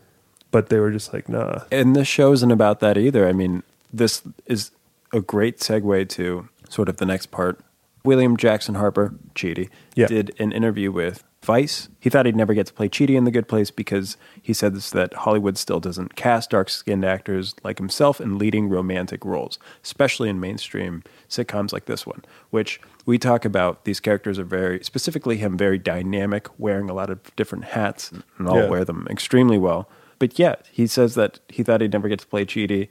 but 0.50 0.70
they 0.70 0.80
were 0.80 0.90
just 0.90 1.12
like 1.12 1.28
nah 1.28 1.60
and 1.70 1.94
this 1.94 2.08
show 2.08 2.32
isn't 2.32 2.50
about 2.50 2.80
that 2.80 2.96
either 2.98 3.28
i 3.28 3.32
mean 3.32 3.62
this 3.92 4.22
is 4.46 4.72
a 5.12 5.20
great 5.20 5.58
segue 5.60 6.08
to 6.08 6.48
sort 6.68 6.88
of 6.88 6.96
the 6.96 7.06
next 7.06 7.26
part 7.30 7.60
william 8.08 8.36
jackson 8.36 8.74
harper 8.74 9.14
Chidi, 9.34 9.68
Yeah. 9.94 10.06
did 10.06 10.26
an 10.38 10.50
interview 10.52 10.90
with 10.90 11.22
vice 11.42 11.88
he 12.00 12.08
thought 12.10 12.26
he'd 12.26 12.34
never 12.42 12.54
get 12.54 12.66
to 12.66 12.72
play 12.72 12.88
Chidi 12.88 13.14
in 13.16 13.24
the 13.24 13.30
good 13.30 13.46
place 13.48 13.70
because 13.70 14.16
he 14.42 14.52
said 14.52 14.74
this, 14.74 14.90
that 14.90 15.12
hollywood 15.24 15.56
still 15.58 15.78
doesn't 15.78 16.16
cast 16.16 16.50
dark-skinned 16.50 17.04
actors 17.04 17.54
like 17.62 17.78
himself 17.78 18.20
in 18.20 18.38
leading 18.38 18.68
romantic 18.68 19.24
roles 19.24 19.58
especially 19.84 20.28
in 20.28 20.40
mainstream 20.40 21.02
sitcoms 21.28 21.72
like 21.72 21.84
this 21.86 22.06
one 22.06 22.24
which 22.50 22.80
we 23.06 23.18
talk 23.18 23.44
about 23.44 23.84
these 23.84 24.00
characters 24.00 24.38
are 24.38 24.44
very 24.58 24.82
specifically 24.82 25.36
him 25.36 25.56
very 25.56 25.78
dynamic 25.78 26.48
wearing 26.58 26.88
a 26.90 26.94
lot 26.94 27.10
of 27.10 27.18
different 27.36 27.64
hats 27.76 28.10
and 28.38 28.48
all 28.48 28.56
Yeah. 28.62 28.68
wear 28.68 28.84
them 28.84 29.06
extremely 29.10 29.58
well 29.58 29.88
but 30.18 30.38
yet 30.38 30.66
he 30.72 30.86
says 30.86 31.14
that 31.14 31.38
he 31.48 31.62
thought 31.62 31.80
he'd 31.80 31.92
never 31.92 32.08
get 32.08 32.18
to 32.18 32.26
play 32.26 32.44
Chidi. 32.44 32.88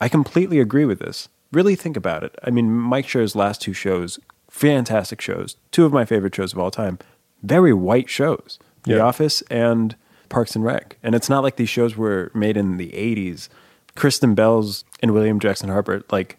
I 0.00 0.08
completely 0.08 0.60
agree 0.60 0.84
with 0.84 1.00
this. 1.00 1.28
Really 1.56 1.74
think 1.74 1.96
about 1.96 2.22
it. 2.22 2.34
I 2.44 2.50
mean, 2.50 2.70
Mike 2.70 3.08
Schur's 3.08 3.34
last 3.34 3.62
two 3.62 3.72
shows, 3.72 4.18
fantastic 4.50 5.22
shows, 5.22 5.56
two 5.70 5.86
of 5.86 5.92
my 5.92 6.04
favorite 6.04 6.34
shows 6.34 6.52
of 6.52 6.58
all 6.58 6.70
time, 6.70 6.98
very 7.42 7.72
white 7.72 8.10
shows. 8.10 8.58
The 8.84 8.96
Yeah. 8.96 9.00
Office 9.00 9.40
and 9.50 9.96
Parks 10.28 10.54
and 10.54 10.62
Rec. 10.64 10.98
And 11.02 11.14
it's 11.14 11.30
not 11.30 11.42
like 11.42 11.56
these 11.56 11.70
shows 11.70 11.96
were 11.96 12.30
made 12.34 12.56
in 12.58 12.76
the 12.76 12.90
80s. 12.92 13.48
Kristen 13.94 14.34
Bell's 14.34 14.84
and 15.02 15.12
William 15.12 15.40
Jackson 15.40 15.70
Harper, 15.70 16.02
like 16.12 16.36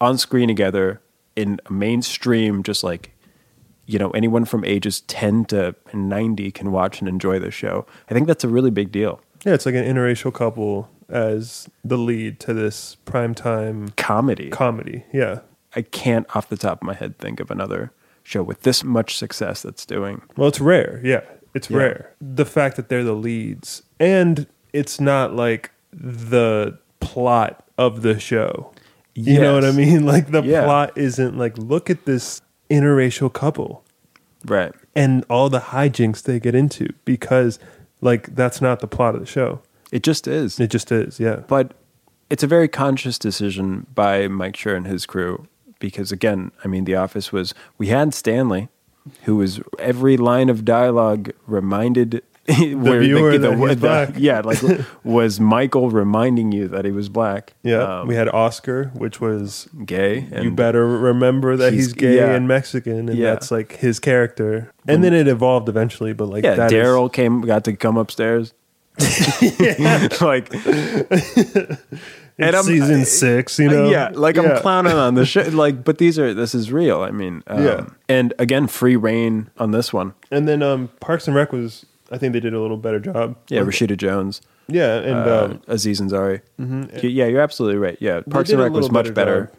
on 0.00 0.16
screen 0.18 0.46
together 0.46 1.00
in 1.34 1.58
a 1.66 1.72
mainstream, 1.72 2.62
just 2.62 2.84
like, 2.84 3.10
you 3.86 3.98
know, 3.98 4.10
anyone 4.10 4.44
from 4.44 4.64
ages 4.64 5.00
10 5.02 5.46
to 5.46 5.74
90 5.92 6.52
can 6.52 6.70
watch 6.70 7.00
and 7.00 7.08
enjoy 7.08 7.40
this 7.40 7.54
show. 7.54 7.86
I 8.08 8.14
think 8.14 8.28
that's 8.28 8.44
a 8.44 8.48
really 8.48 8.70
big 8.70 8.92
deal. 8.92 9.20
yeah 9.44 9.54
it's 9.54 9.66
like 9.66 9.74
an 9.74 9.84
interracial 9.84 10.32
couple 10.32 10.88
as 11.10 11.68
the 11.84 11.98
lead 11.98 12.38
to 12.40 12.54
this 12.54 12.96
primetime 13.06 13.94
Comedy. 13.96 14.50
comedy 14.50 15.04
yeah 15.12 15.40
I 15.74 15.82
can't 15.82 16.26
off 16.34 16.48
the 16.48 16.56
top 16.56 16.78
of 16.82 16.86
my 16.86 16.94
head 16.94 17.18
think 17.18 17.38
of 17.40 17.50
another 17.50 17.92
show 18.22 18.42
with 18.42 18.62
this 18.62 18.82
much 18.84 19.16
success 19.16 19.62
that's 19.62 19.86
doing. 19.86 20.20
Well, 20.36 20.48
it's 20.48 20.60
rare. 20.60 21.00
Yeah, 21.04 21.20
it's 21.54 21.70
Yeah. 21.70 21.76
rare. 21.78 22.10
The 22.20 22.44
fact 22.44 22.76
that 22.76 22.88
they're 22.88 23.04
the 23.04 23.14
leads, 23.14 23.82
and 24.00 24.46
it's 24.72 25.00
not 25.00 25.34
like 25.34 25.70
the 25.92 26.76
plot 26.98 27.64
of 27.78 28.02
the 28.02 28.18
show. 28.18 28.72
You 29.14 29.40
know 29.40 29.54
what 29.54 29.64
I 29.64 29.70
mean? 29.72 30.04
Like 30.12 30.32
the 30.32 30.42
Yeah. 30.42 30.64
plot 30.64 30.92
isn't 30.96 31.38
like 31.38 31.56
look 31.56 31.88
at 31.88 32.04
this 32.04 32.40
interracial 32.68 33.32
couple 33.32 33.84
Right. 34.46 34.72
and 34.96 35.24
all 35.30 35.48
the 35.48 35.60
hijinks 35.60 36.22
they 36.22 36.40
get 36.40 36.54
into 36.56 36.92
because 37.04 37.58
like 38.00 38.34
that's 38.34 38.60
not 38.60 38.80
the 38.80 38.88
plot 38.88 39.14
of 39.14 39.20
the 39.20 39.26
show. 39.26 39.60
It 39.92 40.02
just 40.02 40.26
is. 40.28 40.58
It 40.60 40.70
just 40.70 40.92
is. 40.92 41.18
Yeah. 41.20 41.36
But 41.48 41.74
it's 42.28 42.42
a 42.42 42.46
very 42.46 42.68
conscious 42.68 43.18
decision 43.18 43.86
by 43.94 44.28
Mike 44.28 44.54
Schur 44.54 44.76
and 44.76 44.86
his 44.86 45.04
crew 45.06 45.46
because, 45.80 46.12
again, 46.12 46.52
I 46.64 46.68
mean, 46.68 46.84
The 46.84 46.94
Office 46.94 47.32
was, 47.32 47.54
we 47.78 47.88
had 47.88 48.14
Stanley, 48.14 48.68
who 49.22 49.36
was 49.36 49.60
every 49.78 50.16
line 50.16 50.48
of 50.48 50.64
dialogue 50.64 51.30
reminded. 51.46 52.22
where 52.58 53.00
viewer 53.00 53.38
that 53.38 53.56
he's 53.58 53.76
black. 53.76 54.10
Yeah, 54.16 54.40
like 54.40 54.58
was 55.04 55.38
Michael 55.38 55.90
reminding 55.90 56.50
you 56.52 56.66
that 56.68 56.84
he 56.84 56.90
was 56.90 57.08
black? 57.08 57.52
Yeah. 57.62 58.00
um, 58.00 58.08
we 58.08 58.14
had 58.16 58.28
Oscar, 58.28 58.86
which 58.94 59.20
was 59.20 59.68
gay. 59.84 60.26
And 60.32 60.44
you 60.44 60.50
better 60.50 60.84
remember 60.86 61.56
that 61.56 61.72
he's, 61.72 61.86
He's- 61.86 61.92
gay 61.92 62.16
yeah. 62.16 62.32
and 62.34 62.48
Mexican, 62.48 63.08
and 63.08 63.16
Yeah. 63.18 63.32
that's 63.32 63.50
like 63.50 63.76
his 63.76 64.00
character. 64.00 64.72
And 64.88 65.04
then 65.04 65.12
it 65.14 65.28
evolved 65.28 65.68
eventually, 65.68 66.12
but 66.12 66.28
like 66.28 66.42
Yeah, 66.42 66.56
Daryl 66.68 67.12
came, 67.12 67.40
got 67.42 67.64
to 67.64 67.76
come 67.76 67.96
upstairs. 67.96 68.52
like, 70.20 70.52
and 72.38 72.56
I'm- 72.56 72.64
season 72.64 73.04
six, 73.04 73.58
you 73.58 73.68
know? 73.68 73.88
yeah, 73.90 74.10
like 74.12 74.36
Yeah. 74.36 74.42
I'm 74.42 74.60
clowning 74.60 74.92
on 74.92 75.14
the 75.14 75.24
show. 75.26 75.42
Like, 75.42 75.84
but 75.84 75.98
these 75.98 76.18
are 76.18 76.32
this 76.34 76.54
is 76.54 76.72
real. 76.72 77.00
I 77.02 77.10
mean, 77.10 77.42
um, 77.46 77.64
Yeah. 77.64 77.86
And 78.08 78.32
again, 78.38 78.66
free 78.66 78.96
reign 78.96 79.50
on 79.58 79.70
this 79.72 79.92
one. 79.92 80.14
And 80.30 80.48
then 80.48 80.62
um, 80.62 80.88
Parks 81.00 81.26
and 81.26 81.36
Rec 81.36 81.52
was, 81.52 81.86
I 82.10 82.18
think 82.18 82.32
they 82.32 82.40
did 82.40 82.54
a 82.54 82.60
little 82.60 82.76
better 82.76 82.98
job. 83.00 83.36
Yeah, 83.48 83.60
Like, 83.62 83.70
Rashida 83.74 83.96
Jones, 83.96 84.40
Yeah, 84.68 84.96
and 84.98 85.28
uh, 85.28 85.44
um, 85.44 85.62
Aziz 85.68 86.00
Ansari. 86.00 86.40
mhm. 86.60 86.90
Yeah, 87.02 87.26
you're 87.26 87.40
absolutely 87.42 87.78
right. 87.78 87.96
Yeah, 88.00 88.20
Parks 88.28 88.50
and 88.50 88.60
Rec 88.60 88.72
was 88.72 88.90
much 88.90 89.12
better 89.14 89.44
better. 89.44 89.52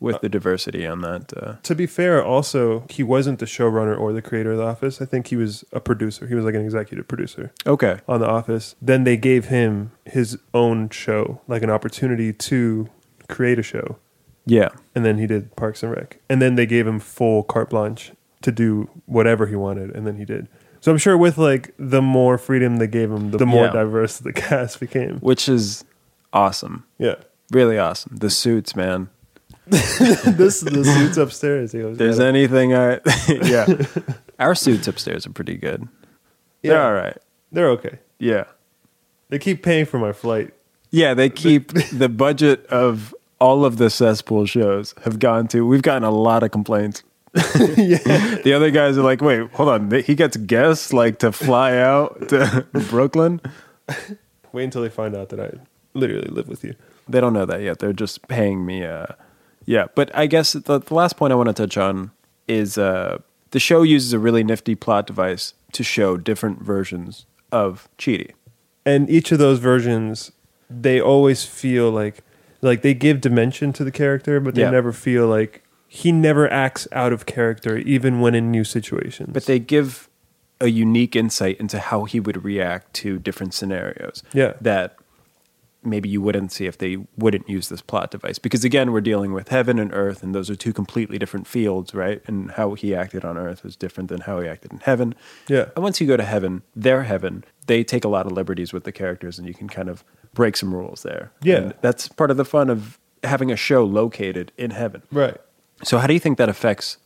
With 0.00 0.20
the 0.20 0.28
diversity 0.28 0.86
on 0.86 1.00
that. 1.00 1.32
Uh, 1.36 1.54
to 1.62 1.74
be 1.74 1.86
fair, 1.86 2.22
also 2.24 2.84
he 2.90 3.02
wasn't 3.02 3.38
the 3.38 3.46
showrunner 3.46 3.98
or 3.98 4.12
the 4.12 4.22
creator 4.22 4.52
of 4.52 4.58
The 4.58 4.64
Office. 4.64 5.00
I 5.00 5.04
think 5.06 5.28
he 5.28 5.36
was 5.36 5.64
a 5.72 5.80
producer. 5.80 6.26
He 6.26 6.34
was 6.34 6.44
like 6.44 6.54
an 6.54 6.62
executive 6.64 7.08
producer 7.08 7.52
okay, 7.66 7.98
on 8.06 8.20
The 8.20 8.28
Office. 8.28 8.74
Then 8.82 9.04
they 9.04 9.16
gave 9.16 9.46
him 9.46 9.92
his 10.04 10.38
own 10.52 10.90
show, 10.90 11.40
like 11.48 11.62
an 11.62 11.70
opportunity 11.70 12.32
to 12.32 12.88
create 13.28 13.58
a 13.58 13.62
show. 13.62 13.96
yeah, 14.44 14.68
and 14.94 15.04
then 15.04 15.18
he 15.18 15.26
did 15.26 15.54
Parks 15.56 15.82
and 15.82 15.90
Rec, 15.92 16.18
and 16.28 16.40
then 16.42 16.54
they 16.56 16.66
gave 16.66 16.86
him 16.86 17.00
full 17.00 17.42
carte 17.42 17.70
blanche 17.70 18.12
to 18.42 18.52
do 18.52 18.88
whatever 19.06 19.46
he 19.46 19.56
wanted, 19.56 19.90
and 19.96 20.06
then 20.06 20.16
he 20.16 20.24
did. 20.24 20.46
So 20.80 20.92
I'm 20.92 20.98
sure 20.98 21.16
with 21.16 21.36
like 21.38 21.74
the 21.78 22.02
more 22.02 22.38
freedom 22.38 22.76
they 22.76 22.86
gave 22.86 23.10
him, 23.10 23.30
the, 23.32 23.38
the 23.38 23.46
more 23.46 23.64
Yeah. 23.64 23.72
diverse 23.72 24.18
the 24.18 24.32
cast 24.44 24.78
became. 24.78 25.18
which 25.20 25.48
is 25.48 25.84
awesome, 26.32 26.84
Yeah, 26.98 27.14
really 27.50 27.78
awesome. 27.78 28.14
The 28.16 28.30
suits, 28.30 28.76
man. 28.76 29.08
this 29.70 30.62
is 30.62 30.64
the 30.64 30.84
suits 30.84 31.16
upstairs. 31.16 31.72
He 31.72 31.80
goes, 31.80 31.98
There's 31.98 32.20
yeah. 32.20 32.26
anything 32.26 32.74
I 32.74 33.00
yeah. 33.28 33.66
Our 34.38 34.54
suits 34.54 34.86
upstairs 34.86 35.26
are 35.26 35.32
pretty 35.32 35.56
good. 35.56 35.88
They're 36.62 36.80
all 36.80 36.92
right. 36.92 37.16
They're 37.50 37.70
okay. 37.70 37.98
Yeah. 38.18 38.44
They 39.28 39.38
keep 39.38 39.62
paying 39.64 39.86
for 39.86 39.98
my 39.98 40.12
flight. 40.12 40.54
Yeah, 40.90 41.14
they 41.14 41.30
keep 41.30 41.72
the 41.92 42.08
budget 42.08 42.64
of 42.66 43.14
all 43.40 43.64
of 43.64 43.76
the 43.78 43.90
cesspool 43.90 44.46
shows 44.46 44.94
have 45.02 45.18
gone 45.18 45.48
to. 45.48 45.66
We've 45.66 45.82
gotten 45.82 46.04
a 46.04 46.10
lot 46.10 46.42
of 46.42 46.52
complaints. 46.52 47.02
The 47.34 48.52
other 48.54 48.70
guys 48.70 48.96
are 48.96 49.02
like, 49.02 49.20
wait, 49.20 49.50
hold 49.52 49.68
on. 49.68 49.90
He 49.90 50.14
gets 50.14 50.36
guests 50.36 50.92
like 50.92 51.18
to 51.18 51.32
fly 51.32 51.76
out 51.76 52.28
to 52.28 52.66
Brooklyn. 52.88 53.40
Wait 54.52 54.64
until 54.64 54.82
they 54.82 54.88
find 54.88 55.14
out 55.14 55.28
that 55.30 55.40
I 55.40 55.50
literally 55.92 56.28
live 56.28 56.48
with 56.48 56.64
you. 56.64 56.74
They 57.08 57.20
don't 57.20 57.32
know 57.32 57.44
that 57.44 57.60
yet. 57.60 57.78
They're 57.80 57.92
just 57.92 58.26
paying 58.28 58.64
me. 58.64 58.84
Uh, 58.84 59.06
yeah, 59.66 59.86
but 59.94 60.10
I 60.16 60.26
guess 60.26 60.52
the, 60.54 60.78
the 60.78 60.94
last 60.94 61.16
point 61.16 61.32
I 61.32 61.36
want 61.36 61.48
to 61.48 61.52
touch 61.52 61.76
on 61.76 62.10
is 62.48 62.78
uh, 62.78 63.18
the 63.50 63.60
show 63.60 63.82
uses 63.82 64.12
a 64.12 64.18
really 64.18 64.42
nifty 64.44 64.74
plot 64.74 65.06
device 65.06 65.54
to 65.72 65.82
show 65.82 66.16
different 66.16 66.62
versions 66.62 67.26
of 67.52 67.88
Chidi. 67.98 68.30
And 68.84 69.10
each 69.10 69.32
of 69.32 69.38
those 69.38 69.58
versions, 69.58 70.32
they 70.70 71.00
always 71.00 71.44
feel 71.44 71.90
like 71.90 72.22
like 72.62 72.82
they 72.82 72.94
give 72.94 73.20
dimension 73.20 73.72
to 73.74 73.84
the 73.84 73.90
character, 73.92 74.40
but 74.40 74.54
they 74.54 74.62
Yeah. 74.62 74.70
never 74.70 74.92
feel 74.92 75.26
like 75.26 75.62
he 75.88 76.10
never 76.10 76.50
acts 76.52 76.88
out 76.92 77.12
of 77.12 77.26
character, 77.26 77.76
even 77.78 78.20
when 78.20 78.34
in 78.34 78.50
new 78.50 78.64
situations. 78.64 79.30
But 79.32 79.44
they 79.46 79.58
give 79.58 80.08
a 80.60 80.68
unique 80.68 81.14
insight 81.14 81.60
into 81.60 81.78
how 81.78 82.04
he 82.04 82.18
would 82.18 82.42
react 82.44 82.94
to 82.94 83.18
different 83.18 83.52
scenarios. 83.54 84.22
Yeah. 84.32 84.54
That 84.60 84.96
maybe 85.86 86.08
you 86.08 86.20
wouldn't 86.20 86.52
see 86.52 86.66
if 86.66 86.78
they 86.78 86.98
wouldn't 87.16 87.48
use 87.48 87.68
this 87.68 87.80
plot 87.80 88.10
device. 88.10 88.38
Because 88.38 88.64
again, 88.64 88.92
we're 88.92 89.00
dealing 89.00 89.32
with 89.32 89.48
heaven 89.48 89.78
and 89.78 89.92
earth, 89.94 90.22
and 90.22 90.34
those 90.34 90.50
are 90.50 90.56
two 90.56 90.72
completely 90.72 91.18
different 91.18 91.46
fields, 91.46 91.94
right? 91.94 92.20
And 92.26 92.50
how 92.52 92.74
he 92.74 92.94
acted 92.94 93.24
on 93.24 93.38
earth 93.38 93.62
was 93.62 93.76
different 93.76 94.08
than 94.08 94.22
how 94.22 94.40
he 94.40 94.48
acted 94.48 94.72
in 94.72 94.80
heaven. 94.80 95.14
Yeah. 95.48 95.66
And 95.74 95.82
once 95.82 96.00
you 96.00 96.06
go 96.06 96.16
to 96.16 96.24
heaven, 96.24 96.62
their 96.74 97.04
heaven, 97.04 97.44
they 97.66 97.84
take 97.84 98.04
a 98.04 98.08
lot 98.08 98.26
of 98.26 98.32
liberties 98.32 98.72
with 98.72 98.84
the 98.84 98.92
characters, 98.92 99.38
and 99.38 99.46
you 99.46 99.54
can 99.54 99.68
kind 99.68 99.88
of 99.88 100.04
break 100.34 100.56
some 100.56 100.74
rules 100.74 101.02
there. 101.02 101.32
Yeah. 101.42 101.56
And 101.56 101.74
that's 101.80 102.08
part 102.08 102.30
of 102.30 102.36
the 102.36 102.44
fun 102.44 102.68
of 102.68 102.98
having 103.22 103.50
a 103.50 103.56
show 103.56 103.84
located 103.84 104.52
in 104.56 104.70
heaven. 104.70 105.02
right. 105.10 105.36
So, 105.82 105.98
how 105.98 106.06
do 106.06 106.14
you 106.14 106.20
think 106.20 106.38
that 106.38 106.48
affects? 106.48 106.96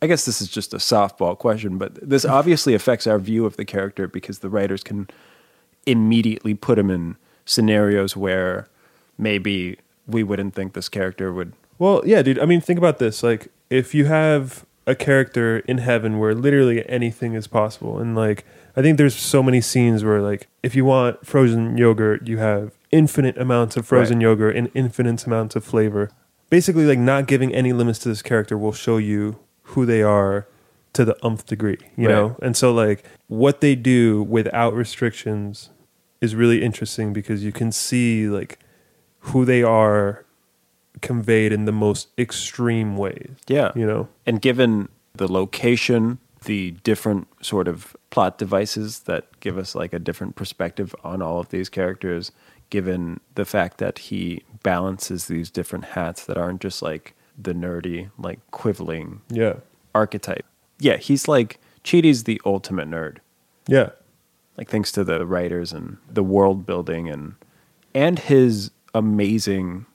I 0.00 0.08
guess 0.08 0.24
this 0.24 0.42
is 0.42 0.48
just 0.48 0.74
a 0.74 0.78
softball 0.78 1.38
question, 1.38 1.78
but 1.78 1.94
this 1.94 2.24
obviously 2.38 2.74
affects 2.74 3.06
our 3.06 3.20
view 3.20 3.46
of 3.46 3.56
the 3.56 3.64
character 3.64 4.08
because 4.08 4.40
the 4.40 4.50
writers 4.50 4.82
can 4.82 5.08
immediately 5.86 6.54
put 6.54 6.78
him 6.78 6.90
in 6.90 7.16
scenarios 7.44 8.16
where 8.16 8.68
maybe 9.18 9.78
we 10.06 10.22
wouldn't 10.22 10.54
think 10.54 10.72
this 10.72 10.88
character 10.88 11.32
would. 11.32 11.52
Well, 11.78 12.02
yeah, 12.04 12.22
dude. 12.22 12.38
I 12.38 12.44
mean, 12.46 12.60
think 12.60 12.78
about 12.78 12.98
this. 12.98 13.22
Like, 13.22 13.48
if 13.70 13.94
you 13.94 14.04
have 14.06 14.64
a 14.86 14.94
character 14.94 15.58
in 15.60 15.78
heaven 15.78 16.18
where 16.18 16.34
literally 16.34 16.88
anything 16.88 17.34
is 17.34 17.46
possible, 17.46 17.98
and 17.98 18.14
like, 18.16 18.44
I 18.76 18.82
think 18.82 18.98
there's 18.98 19.14
so 19.14 19.42
many 19.42 19.60
scenes 19.60 20.02
where, 20.02 20.20
like, 20.22 20.48
if 20.62 20.74
you 20.74 20.84
want 20.84 21.26
frozen 21.26 21.76
yogurt, 21.76 22.26
you 22.26 22.38
have 22.38 22.72
infinite 22.90 23.36
amounts 23.38 23.76
of 23.76 23.86
frozen 23.86 24.18
Right. 24.18 24.22
yogurt 24.24 24.56
and 24.56 24.70
infinite 24.74 25.26
amounts 25.26 25.56
of 25.56 25.64
flavor. 25.64 26.10
Basically, 26.50 26.84
like, 26.86 26.98
not 26.98 27.26
giving 27.26 27.54
any 27.54 27.72
limits 27.72 27.98
to 28.00 28.08
this 28.08 28.22
character 28.22 28.56
will 28.58 28.72
show 28.72 28.96
you 28.96 29.38
who 29.62 29.86
they 29.86 30.02
are 30.02 30.46
to 30.94 31.04
the 31.04 31.16
umph 31.24 31.46
degree, 31.46 31.78
you 31.96 32.06
Right. 32.08 32.14
know? 32.14 32.36
And 32.42 32.56
so, 32.56 32.72
like, 32.72 33.04
what 33.28 33.60
they 33.62 33.74
do 33.74 34.22
without 34.22 34.74
restrictions 34.74 35.70
is 36.22 36.34
really 36.34 36.62
interesting 36.62 37.12
because 37.12 37.44
you 37.44 37.52
can 37.52 37.70
see, 37.70 38.28
like, 38.28 38.58
who 39.20 39.44
they 39.44 39.62
are 39.62 40.24
conveyed 41.02 41.52
in 41.52 41.64
the 41.66 41.72
most 41.72 42.08
extreme 42.16 42.96
ways. 42.96 43.30
Yeah. 43.46 43.72
You 43.74 43.86
know? 43.86 44.08
And 44.24 44.40
given 44.40 44.88
the 45.14 45.30
location, 45.30 46.18
the 46.44 46.72
different 46.82 47.28
sort 47.44 47.68
of 47.68 47.94
plot 48.10 48.38
devices 48.38 49.00
that 49.00 49.24
give 49.40 49.56
us 49.58 49.74
like 49.74 49.92
a 49.92 49.98
different 49.98 50.34
perspective 50.36 50.94
on 51.04 51.22
all 51.22 51.38
of 51.40 51.48
these 51.50 51.68
characters, 51.68 52.32
given 52.70 53.20
the 53.34 53.44
fact 53.44 53.78
that 53.78 53.98
he 53.98 54.42
balances 54.62 55.26
these 55.26 55.50
different 55.50 55.84
hats 55.86 56.24
that 56.26 56.36
aren't 56.38 56.60
just 56.60 56.82
like 56.82 57.14
the 57.38 57.52
nerdy, 57.54 58.10
like 58.18 58.38
quibbling 58.50 59.20
Yeah. 59.30 59.54
archetype. 59.94 60.44
Yeah, 60.78 60.96
he's 60.96 61.28
like 61.28 61.58
Chidi's 61.84 62.24
the 62.24 62.40
ultimate 62.44 62.88
nerd. 62.90 63.18
Yeah. 63.68 63.90
Like 64.62 64.68
thanks 64.70 64.92
to 64.92 65.02
the 65.02 65.26
writers 65.26 65.72
and 65.72 65.96
the 66.08 66.22
world 66.22 66.64
building 66.66 67.08
and 67.08 67.34
and 67.94 68.16
his 68.20 68.70
amazing 68.94 69.86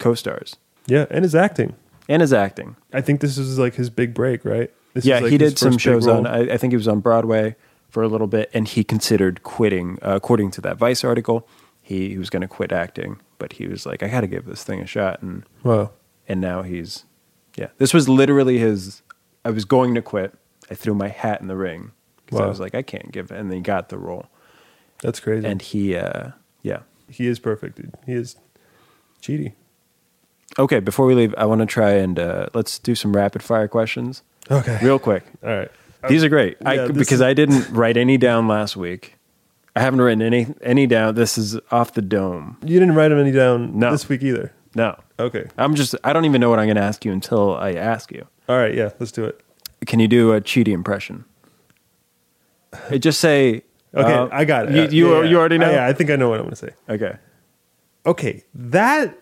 co-stars 0.00 0.56
Yeah. 0.88 1.06
And 1.12 1.22
his 1.24 1.36
acting. 1.36 1.76
and 2.08 2.20
his 2.20 2.32
acting. 2.32 2.74
I 2.92 3.02
think 3.02 3.20
this 3.20 3.38
is 3.38 3.56
like 3.56 3.76
his 3.76 3.88
big 3.88 4.12
break, 4.12 4.44
right? 4.44 4.72
This 4.94 5.04
yeah, 5.04 5.18
is 5.18 5.22
like 5.22 5.30
he 5.30 5.38
did 5.38 5.58
some 5.60 5.78
shows 5.78 6.08
on. 6.08 6.26
I, 6.26 6.54
I 6.54 6.56
think 6.56 6.72
he 6.72 6.76
was 6.76 6.88
on 6.88 6.98
Broadway 6.98 7.54
for 7.88 8.02
a 8.02 8.08
little 8.08 8.26
bit, 8.26 8.50
and 8.52 8.66
he 8.66 8.82
considered 8.82 9.44
quitting. 9.44 9.96
Uh, 10.02 10.16
according 10.16 10.50
to 10.52 10.60
that 10.62 10.76
Vice 10.76 11.04
article, 11.04 11.46
he, 11.80 12.08
he 12.08 12.18
was 12.18 12.30
going 12.30 12.42
to 12.42 12.48
quit 12.48 12.72
acting, 12.72 13.20
but 13.38 13.52
he 13.52 13.68
was 13.68 13.86
like, 13.86 14.02
"I 14.02 14.08
got 14.08 14.22
to 14.22 14.26
give 14.26 14.44
this 14.46 14.64
thing 14.64 14.80
a 14.80 14.86
shot," 14.86 15.22
and 15.22 15.44
Wow. 15.62 15.92
and 16.26 16.40
now 16.40 16.62
he's 16.62 17.04
yeah. 17.56 17.68
This 17.78 17.94
was 17.94 18.08
literally 18.08 18.58
his. 18.58 19.02
I 19.44 19.50
was 19.50 19.64
going 19.64 19.94
to 19.94 20.02
quit. 20.02 20.34
I 20.68 20.74
threw 20.74 20.94
my 20.96 21.08
hat 21.08 21.40
in 21.40 21.46
the 21.46 21.56
ring 21.56 21.92
because 22.30 22.40
I 22.44 22.46
was 22.48 22.60
like, 22.60 22.74
I 22.74 22.82
can't 22.82 23.10
give 23.12 23.30
it, 23.30 23.36
and 23.38 23.50
then 23.50 23.56
he 23.58 23.62
got 23.62 23.88
the 23.88 23.98
role, 23.98 24.26
That's 25.02 25.20
crazy. 25.20 25.46
and 25.46 25.60
he 25.60 25.96
uh, 25.96 26.30
yeah. 26.62 26.80
he 27.08 27.26
is 27.26 27.38
perfect, 27.38 27.76
dude. 27.76 27.94
He 28.06 28.12
is 28.12 28.36
Chidi. 29.22 29.52
Okay, 30.58 30.80
before 30.80 31.06
we 31.06 31.14
leave, 31.14 31.34
I 31.38 31.44
want 31.46 31.60
to 31.60 31.66
try 31.66 31.90
and 31.92 32.18
uh, 32.18 32.46
let's 32.54 32.78
do 32.78 32.94
some 32.94 33.14
rapid 33.14 33.42
fire 33.42 33.68
questions 33.68 34.22
Okay. 34.50 34.78
real 34.82 34.98
quick. 34.98 35.22
All 35.44 35.50
right. 35.50 35.70
These 36.08 36.24
are 36.24 36.28
great. 36.28 36.56
I, 36.64 36.74
Yeah, 36.74 36.86
this 36.86 36.96
because 36.96 37.12
is- 37.14 37.22
I 37.22 37.34
didn't 37.34 37.68
write 37.70 37.96
any 37.96 38.16
down 38.16 38.48
last 38.48 38.76
week. 38.76 39.16
I 39.76 39.80
haven't 39.82 40.00
written 40.00 40.22
any 40.22 40.48
any 40.62 40.86
down. 40.88 41.14
This 41.14 41.38
is 41.38 41.56
off 41.70 41.94
the 41.94 42.02
dome. 42.02 42.56
You 42.62 42.80
didn't 42.80 42.96
write 42.96 43.12
him 43.12 43.18
any 43.18 43.30
down 43.30 43.78
No. 43.78 43.92
this 43.92 44.08
week 44.08 44.22
either. 44.22 44.52
No, 44.74 44.98
Okay. 45.18 45.46
I'm 45.58 45.74
just. 45.74 45.94
I 46.04 46.12
don't 46.12 46.24
even 46.24 46.40
know 46.40 46.50
what 46.50 46.58
I'm 46.58 46.66
going 46.66 46.76
to 46.76 46.82
ask 46.82 47.04
you 47.04 47.12
until 47.12 47.56
I 47.56 47.72
ask 47.74 48.10
you. 48.12 48.26
All 48.48 48.56
right. 48.58 48.74
Yeah. 48.74 48.90
Let's 48.98 49.12
do 49.12 49.24
it. 49.24 49.40
Can 49.86 50.00
you 50.00 50.08
do 50.08 50.32
a 50.32 50.40
Chidi 50.40 50.68
impression? 50.68 51.24
Just 52.98 53.20
say. 53.20 53.62
Okay. 53.94 54.12
uh, 54.12 54.28
I 54.30 54.44
got 54.44 54.68
it. 54.68 54.74
You 54.74 54.82
Yeah, 54.82 54.88
you, 54.90 55.22
yeah, 55.24 55.30
you 55.30 55.38
already 55.38 55.58
know. 55.58 55.68
I, 55.68 55.72
yeah. 55.72 55.86
I 55.86 55.92
think 55.92 56.10
I 56.10 56.16
know 56.16 56.28
what 56.28 56.38
I'm 56.38 56.46
going 56.46 56.54
to 56.54 56.56
say. 56.56 56.70
Okay. 56.88 57.16
Okay. 58.06 58.44
That 58.54 59.18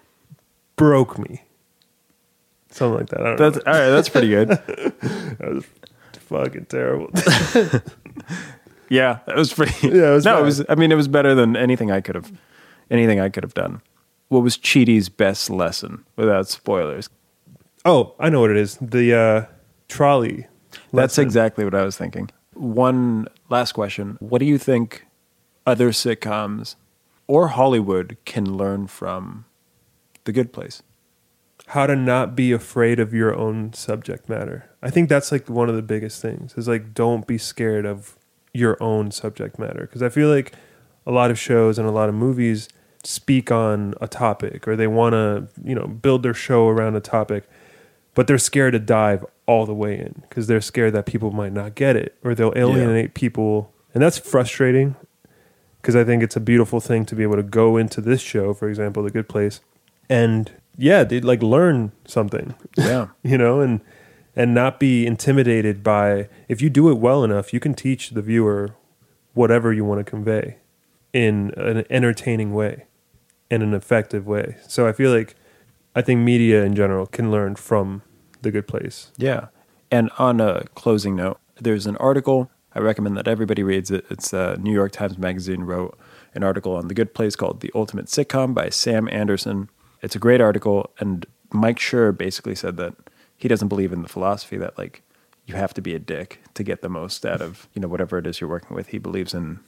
broke 0.76 1.18
me. 1.18 1.42
Something 2.70 2.98
like 2.98 3.08
that. 3.08 3.20
I 3.20 3.24
don't 3.24 3.36
That's 3.38 3.56
know. 3.56 3.72
all 3.72 3.78
right. 3.78 3.90
That's 3.90 4.08
pretty 4.08 4.28
good. 4.28 4.48
That 5.38 5.54
was 5.54 5.64
fucking 6.28 6.66
terrible. 6.66 7.10
Yeah, 8.90 9.18
that 9.26 9.36
was 9.36 9.52
pretty. 9.52 9.88
Yeah, 9.88 10.10
it 10.10 10.14
was 10.14 10.24
no, 10.24 10.34
bad. 10.34 10.40
it 10.40 10.44
was. 10.44 10.64
I 10.68 10.74
mean, 10.74 10.90
it 10.92 10.94
was 10.94 11.08
better 11.08 11.34
than 11.34 11.56
anything 11.56 11.90
I 11.90 12.00
could 12.00 12.14
have. 12.14 12.32
Anything 12.90 13.20
I 13.20 13.28
could 13.28 13.42
have 13.42 13.54
done. 13.54 13.82
What 14.28 14.42
was 14.42 14.56
Chidi's 14.56 15.08
best 15.08 15.50
lesson 15.50 16.04
without 16.16 16.48
spoilers? 16.48 17.08
oh, 17.84 18.14
I 18.18 18.28
know 18.28 18.40
what 18.40 18.50
it 18.50 18.56
is. 18.56 18.76
The 18.80 19.14
uh, 19.14 19.46
trolley. 19.88 20.46
That's 20.92 21.18
exactly 21.18 21.64
what 21.64 21.74
I 21.74 21.82
was 21.82 21.96
thinking. 21.96 22.30
One 22.54 23.28
last 23.48 23.72
question. 23.72 24.16
What 24.20 24.38
do 24.38 24.44
you 24.44 24.58
think 24.58 25.06
other 25.66 25.90
sitcoms 25.90 26.76
or 27.26 27.48
Hollywood 27.48 28.16
can 28.24 28.56
learn 28.56 28.86
from 28.86 29.44
The 30.24 30.32
Good 30.32 30.52
Place? 30.52 30.82
how 31.68 31.86
to 31.86 31.94
not 31.94 32.34
be 32.34 32.50
afraid 32.50 32.98
of 32.98 33.12
your 33.12 33.36
own 33.36 33.72
subject 33.74 34.26
matter. 34.26 34.70
I 34.82 34.88
think 34.88 35.10
that's 35.10 35.30
like 35.30 35.50
one 35.50 35.68
of 35.68 35.76
the 35.76 35.82
biggest 35.82 36.22
things 36.22 36.54
is 36.56 36.66
like 36.66 36.94
don't 36.94 37.26
be 37.26 37.36
scared 37.36 37.84
of 37.84 38.16
your 38.54 38.82
own 38.82 39.10
subject 39.10 39.58
matter 39.58 39.80
because 39.80 40.02
I 40.02 40.08
feel 40.08 40.30
like 40.30 40.54
a 41.06 41.12
lot 41.12 41.30
of 41.30 41.38
shows 41.38 41.78
and 41.78 41.86
a 41.86 41.90
lot 41.90 42.08
of 42.08 42.14
movies 42.14 42.68
speak 43.04 43.52
on 43.52 43.94
a 44.00 44.08
topic 44.08 44.66
or 44.66 44.76
they 44.76 44.86
want 44.86 45.12
to, 45.12 45.48
you 45.62 45.74
know, 45.74 45.86
build 45.86 46.22
their 46.22 46.32
show 46.32 46.68
around 46.68 46.96
a 46.96 47.00
topic 47.00 47.44
but 48.18 48.26
they're 48.26 48.36
scared 48.36 48.72
to 48.72 48.80
dive 48.80 49.24
all 49.46 49.64
the 49.64 49.72
way 49.72 49.96
in 49.96 50.24
because 50.28 50.48
they're 50.48 50.60
scared 50.60 50.92
that 50.92 51.06
people 51.06 51.30
might 51.30 51.52
not 51.52 51.76
get 51.76 51.94
it 51.94 52.16
or 52.24 52.34
they'll 52.34 52.52
alienate 52.56 53.14
people 53.14 53.72
and 53.94 54.02
that's 54.02 54.18
frustrating 54.18 54.96
because 55.80 55.94
I 55.94 56.02
think 56.02 56.24
it's 56.24 56.34
a 56.34 56.40
beautiful 56.40 56.80
thing 56.80 57.06
to 57.06 57.14
be 57.14 57.22
able 57.22 57.36
to 57.36 57.44
go 57.44 57.76
into 57.76 58.00
this 58.00 58.20
show, 58.20 58.54
for 58.54 58.68
example, 58.68 59.04
The 59.04 59.12
Good 59.12 59.28
Place, 59.28 59.60
and 60.10 60.50
yeah, 60.76 61.04
dude, 61.04 61.24
like 61.24 61.44
learn 61.44 61.92
something, 62.06 62.56
Yeah. 62.76 63.06
you 63.22 63.38
know, 63.38 63.60
and 63.60 63.82
and 64.34 64.52
not 64.52 64.80
be 64.80 65.06
intimidated 65.06 65.84
by. 65.84 66.28
If 66.48 66.60
you 66.60 66.70
do 66.70 66.90
it 66.90 66.98
well 66.98 67.22
enough, 67.22 67.52
you 67.52 67.60
can 67.60 67.72
teach 67.72 68.10
the 68.10 68.20
viewer 68.20 68.74
whatever 69.34 69.72
you 69.72 69.84
want 69.84 70.04
to 70.04 70.10
convey 70.10 70.56
in 71.12 71.52
an 71.56 71.84
entertaining 71.88 72.52
way, 72.52 72.86
in 73.48 73.62
an 73.62 73.74
effective 73.74 74.26
way. 74.26 74.56
So 74.66 74.88
I 74.88 74.92
feel 74.92 75.12
like 75.14 75.36
I 75.94 76.02
think 76.02 76.20
media 76.20 76.64
in 76.64 76.74
general 76.74 77.06
can 77.06 77.30
learn 77.30 77.54
from 77.54 78.02
The 78.42 78.50
Good 78.50 78.66
Place. 78.68 79.10
Yeah. 79.16 79.48
And 79.90 80.10
on 80.18 80.40
a 80.40 80.64
closing 80.74 81.16
note, 81.16 81.38
there's 81.60 81.86
an 81.86 81.96
article. 81.96 82.50
I 82.74 82.80
recommend 82.80 83.16
that 83.16 83.26
everybody 83.28 83.62
reads 83.62 83.90
it. 83.90 84.04
It's 84.10 84.32
uh, 84.34 84.56
New 84.60 84.72
York 84.72 84.92
Times 84.92 85.18
Magazine 85.18 85.62
wrote 85.62 85.98
an 86.34 86.42
article 86.44 86.76
on 86.76 86.88
The 86.88 86.94
Good 86.94 87.14
Place 87.14 87.34
called 87.36 87.60
The 87.60 87.70
Ultimate 87.74 88.06
Sitcom 88.06 88.54
by 88.54 88.68
Sam 88.68 89.08
Anderson. 89.10 89.70
It's 90.02 90.14
a 90.14 90.18
great 90.18 90.40
article. 90.40 90.90
And 91.00 91.26
Mike 91.52 91.78
Schur 91.78 92.16
basically 92.16 92.54
said 92.54 92.76
that 92.76 92.94
he 93.36 93.48
doesn't 93.48 93.68
believe 93.68 93.92
in 93.92 94.02
the 94.02 94.08
philosophy 94.08 94.56
that, 94.58 94.76
like, 94.76 95.02
you 95.46 95.54
have 95.54 95.72
to 95.74 95.80
be 95.80 95.94
a 95.94 95.98
dick 95.98 96.42
to 96.54 96.62
get 96.62 96.82
the 96.82 96.90
most 96.90 97.24
out 97.24 97.40
of, 97.40 97.68
you 97.72 97.80
know, 97.80 97.88
whatever 97.88 98.18
it 98.18 98.26
is 98.26 98.40
you're 98.40 98.50
working 98.50 98.76
with. 98.76 98.88
He 98.88 98.98
believes 98.98 99.32
in 99.32 99.60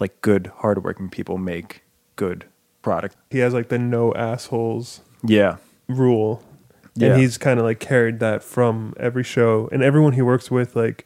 like 0.00 0.20
good, 0.22 0.50
hardworking 0.56 1.08
people 1.08 1.38
make 1.38 1.84
good 2.16 2.46
product. 2.82 3.14
He 3.30 3.38
has 3.38 3.54
like 3.54 3.68
the 3.68 3.78
no 3.78 4.12
assholes 4.14 5.02
Yeah. 5.24 5.58
rule. 5.88 6.42
Yeah. 6.96 7.08
And 7.12 7.20
he's 7.20 7.38
kind 7.38 7.58
of 7.58 7.64
like 7.66 7.80
carried 7.80 8.20
that 8.20 8.42
from 8.42 8.94
every 9.00 9.24
show. 9.24 9.68
And 9.72 9.82
everyone 9.82 10.12
he 10.12 10.22
works 10.22 10.50
with, 10.50 10.76
like, 10.76 11.04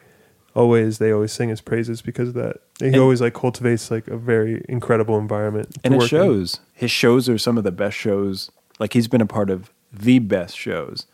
always, 0.55 0.98
they 0.98 1.11
always 1.12 1.33
sing 1.33 1.48
his 1.48 1.61
praises 1.61 2.03
because 2.03 2.29
of 2.29 2.35
that. 2.35 2.57
He 2.79 2.87
And- 2.88 2.96
always 2.96 3.20
like 3.20 3.35
cultivates 3.35 3.90
like 3.90 4.07
a 4.09 4.16
very 4.16 4.64
incredible 4.68 5.18
environment. 5.18 5.77
And 5.85 5.94
it 5.94 5.98
work 5.98 6.05
in. 6.05 6.09
shows. 6.18 6.61
His 6.74 6.90
shows 6.90 7.29
are 7.29 7.38
some 7.38 7.57
of 7.57 7.64
the 7.64 7.72
best 7.72 7.96
shows. 7.96 8.51
Like 8.79 8.92
he's 8.92 9.09
been 9.09 9.20
a 9.20 9.27
part 9.27 9.51
of 9.51 9.70
the 9.92 10.18
best 10.18 10.57
shows 10.57 11.07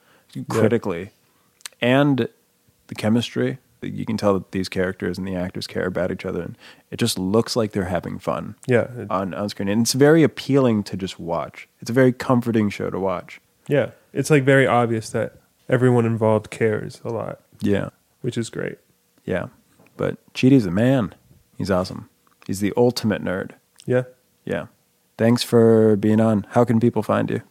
critically. 0.48 1.10
And 1.80 2.28
the 2.88 2.94
chemistry. 2.94 3.58
You 3.82 4.06
can 4.06 4.16
tell 4.16 4.32
that 4.34 4.52
these 4.52 4.70
characters 4.70 5.18
and 5.18 5.26
the 5.28 5.34
actors 5.36 5.66
care 5.66 5.84
about 5.86 6.10
each 6.10 6.24
other. 6.24 6.40
And 6.40 6.56
it 6.90 6.96
just 6.96 7.18
looks 7.18 7.54
like 7.54 7.72
they're 7.72 7.84
having 7.84 8.18
fun 8.18 8.54
Yeah. 8.66 8.86
it- 8.96 9.10
on, 9.10 9.34
on 9.34 9.48
screen. 9.50 9.68
And 9.68 9.82
it's 9.82 9.92
very 9.92 10.22
appealing 10.22 10.84
to 10.84 10.96
just 10.96 11.20
watch. 11.20 11.68
It's 11.80 11.90
a 11.90 11.92
very 11.92 12.12
comforting 12.12 12.70
show 12.70 12.88
to 12.88 12.98
watch. 12.98 13.40
Yeah. 13.68 13.90
It's 14.12 14.30
like 14.30 14.44
very 14.44 14.66
obvious 14.66 15.10
that 15.10 15.36
everyone 15.68 16.04
involved 16.06 16.50
cares 16.50 17.00
a 17.04 17.10
lot, 17.10 17.40
Yeah. 17.60 17.90
which 18.20 18.36
is 18.38 18.50
great. 18.50 18.78
Yeah. 19.24 19.46
But 19.96 20.16
Chidi's 20.34 20.66
a 20.66 20.70
man. 20.70 21.14
He's 21.56 21.70
awesome. 21.70 22.08
He's 22.46 22.60
the 22.60 22.72
ultimate 22.76 23.24
nerd. 23.24 23.52
Yeah. 23.86 24.02
Yeah. 24.44 24.66
Thanks 25.16 25.42
for 25.42 25.96
being 25.96 26.20
on. 26.20 26.46
How 26.50 26.64
can 26.64 26.80
people 26.80 27.02
find 27.02 27.30
you? 27.30 27.42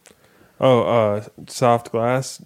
Oh, 0.60 0.82
uh, 0.82 1.24
soft 1.48 1.90
glass, 1.90 2.42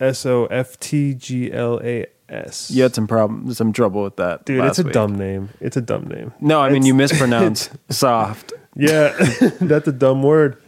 S 0.00 0.26
O 0.26 0.46
F 0.46 0.78
T 0.78 1.14
G 1.14 1.50
L 1.52 1.80
A 1.82 2.06
S. 2.28 2.70
You 2.70 2.82
had 2.82 2.94
some 2.94 3.06
problem, 3.06 3.52
some 3.54 3.72
trouble 3.72 4.02
with 4.02 4.16
that, 4.16 4.44
dude. 4.44 4.64
it's 4.64 4.78
a 4.80 4.82
week. 4.82 4.92
dumb 4.92 5.14
name. 5.14 5.48
It's 5.60 5.76
a 5.76 5.80
dumb 5.80 6.06
name. 6.08 6.34
No, 6.40 6.60
I 6.60 6.66
mean 6.68 6.78
It's- 6.78 6.86
you 6.88 6.94
mispronounced 6.94 7.70
soft, 7.90 8.52
Yeah, 8.74 9.08
that's 9.60 9.88
a 9.88 9.92
dumb 9.92 10.22
word. 10.22 10.60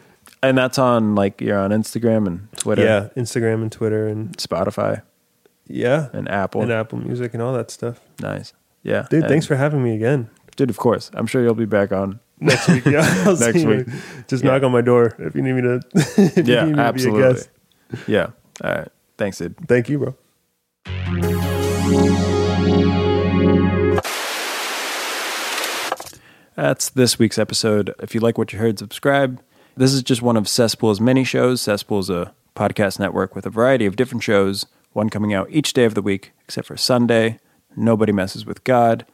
And 0.43 0.57
that's 0.59 0.79
on 0.79 1.15
like 1.15 1.41
you're 1.41 1.59
on 1.59 1.71
Instagram 1.71 2.27
and 2.27 2.49
Twitter, 2.57 2.83
Yeah, 2.85 3.09
Instagram 3.17 3.63
and 3.63 3.73
Twitter 3.73 4.07
and 4.09 4.37
Spotify 4.37 5.03
yeah, 5.67 6.09
and 6.13 6.29
Apple. 6.31 6.63
and 6.63 6.73
Apple 6.73 6.99
Music 6.99 7.35
and 7.35 7.43
all 7.43 7.53
that 7.55 7.71
stuff. 7.71 8.01
nice, 8.21 8.53
yeah, 8.83 9.07
Dude, 9.11 9.21
And- 9.25 9.29
thanks 9.31 9.47
for 9.47 9.57
having 9.57 9.83
me 9.83 9.95
again 9.95 10.31
dude. 10.57 10.71
Of 10.71 10.77
course, 10.77 11.11
I'm 11.15 11.27
sure 11.27 11.41
you'll 11.43 11.55
be 11.55 11.67
back 11.67 11.93
on. 11.93 12.19
next 12.41 12.69
week. 12.69 12.85
Yeah, 12.85 13.01
I'll 13.27 13.37
see 13.37 13.45
Next 13.47 13.63
you. 13.63 13.69
week. 13.69 13.87
Just 14.27 14.43
knock 14.45 14.63
on 14.65 14.73
my 14.73 14.81
door 14.81 15.15
if 15.19 15.35
you 15.37 15.43
need 15.43 15.53
me 15.53 15.63
to. 15.63 15.81
if 15.95 16.37
you 16.49 16.55
yeah, 16.55 16.65
need 16.65 16.71
me 16.71 16.77
to 16.77 16.77
be 16.77 16.81
a 16.81 16.85
absolutely. 16.85 17.23
guest. 17.35 17.49
Yeah, 18.09 18.31
all 18.65 18.73
right. 18.73 18.89
Thanks, 19.17 19.39
dude. 19.39 19.57
Thank 19.69 19.89
you, 19.89 19.99
bro. 19.99 20.15
That's 26.57 26.91
this 26.91 27.19
week's 27.21 27.39
episode. 27.39 27.95
If 28.01 28.15
you 28.15 28.21
like 28.21 28.37
what 28.37 28.53
you 28.53 28.59
heard, 28.59 28.79
subscribe. 28.81 29.41
This 29.79 29.93
is 29.95 30.03
just 30.03 30.23
one 30.23 30.37
of 30.37 30.49
Cesspool's 30.49 31.01
many 31.01 31.23
shows. 31.23 31.61
Cesspool 31.61 32.01
is 32.01 32.11
a 32.11 32.35
podcast 32.57 32.99
network 32.99 33.37
with 33.37 33.47
a 33.47 33.51
variety 33.51 33.87
of 33.87 33.95
different 33.95 34.25
shows, 34.25 34.67
one 34.93 35.09
coming 35.09 35.33
out 35.33 35.47
each 35.53 35.73
day 35.73 35.85
of 35.85 35.95
the 35.95 36.03
week, 36.03 36.33
except 36.43 36.67
for 36.67 36.77
Sunday. 36.77 37.39
Nobody 37.77 38.11
messes 38.11 38.45
with 38.45 38.65
God. 38.65 39.07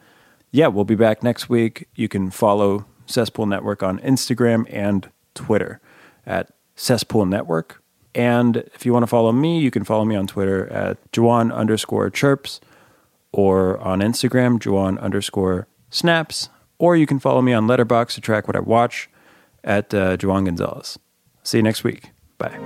Yeah, 0.53 0.69
we'll 0.69 0.87
be 0.87 0.95
back 0.95 1.23
next 1.23 1.51
week. 1.51 1.89
You 1.97 2.09
can 2.09 2.31
follow 2.31 2.87
Cesspool 3.05 3.45
Network 3.45 3.83
on 3.83 3.99
Instagram 3.99 4.65
and 4.71 5.11
Twitter 5.35 5.83
at 6.25 6.51
Cesspool 6.77 7.27
Network. 7.27 7.83
And 8.15 8.57
if 8.73 8.87
you 8.87 8.95
want 8.95 9.03
to 9.03 9.07
follow 9.07 9.33
me, 9.33 9.61
you 9.61 9.71
can 9.71 9.85
follow 9.85 10.07
me 10.07 10.17
on 10.17 10.27
Twitter 10.27 10.67
at 10.69 10.97
Juwan 11.13 11.55
underscore 11.55 12.09
chirps 12.09 12.63
or 13.33 13.79
on 13.81 14.01
Instagram, 14.01 14.59
Juwan 14.59 14.99
underscore 14.99 15.67
snaps, 15.91 16.49
or 16.79 16.97
you 16.97 17.07
can 17.07 17.19
follow 17.19 17.43
me 17.43 17.53
on 17.53 17.67
Letterboxd 17.67 18.15
to 18.15 18.23
track 18.23 18.49
what 18.49 18.57
I 18.57 18.61
watch 18.61 19.11
at 19.65 19.93
uh, 19.93 20.17
Juwan 20.17 20.45
Gonzalez. 20.45 20.99
See 21.43 21.59
you 21.59 21.63
next 21.63 21.85
week. 21.85 22.13
Bye. 22.39 22.59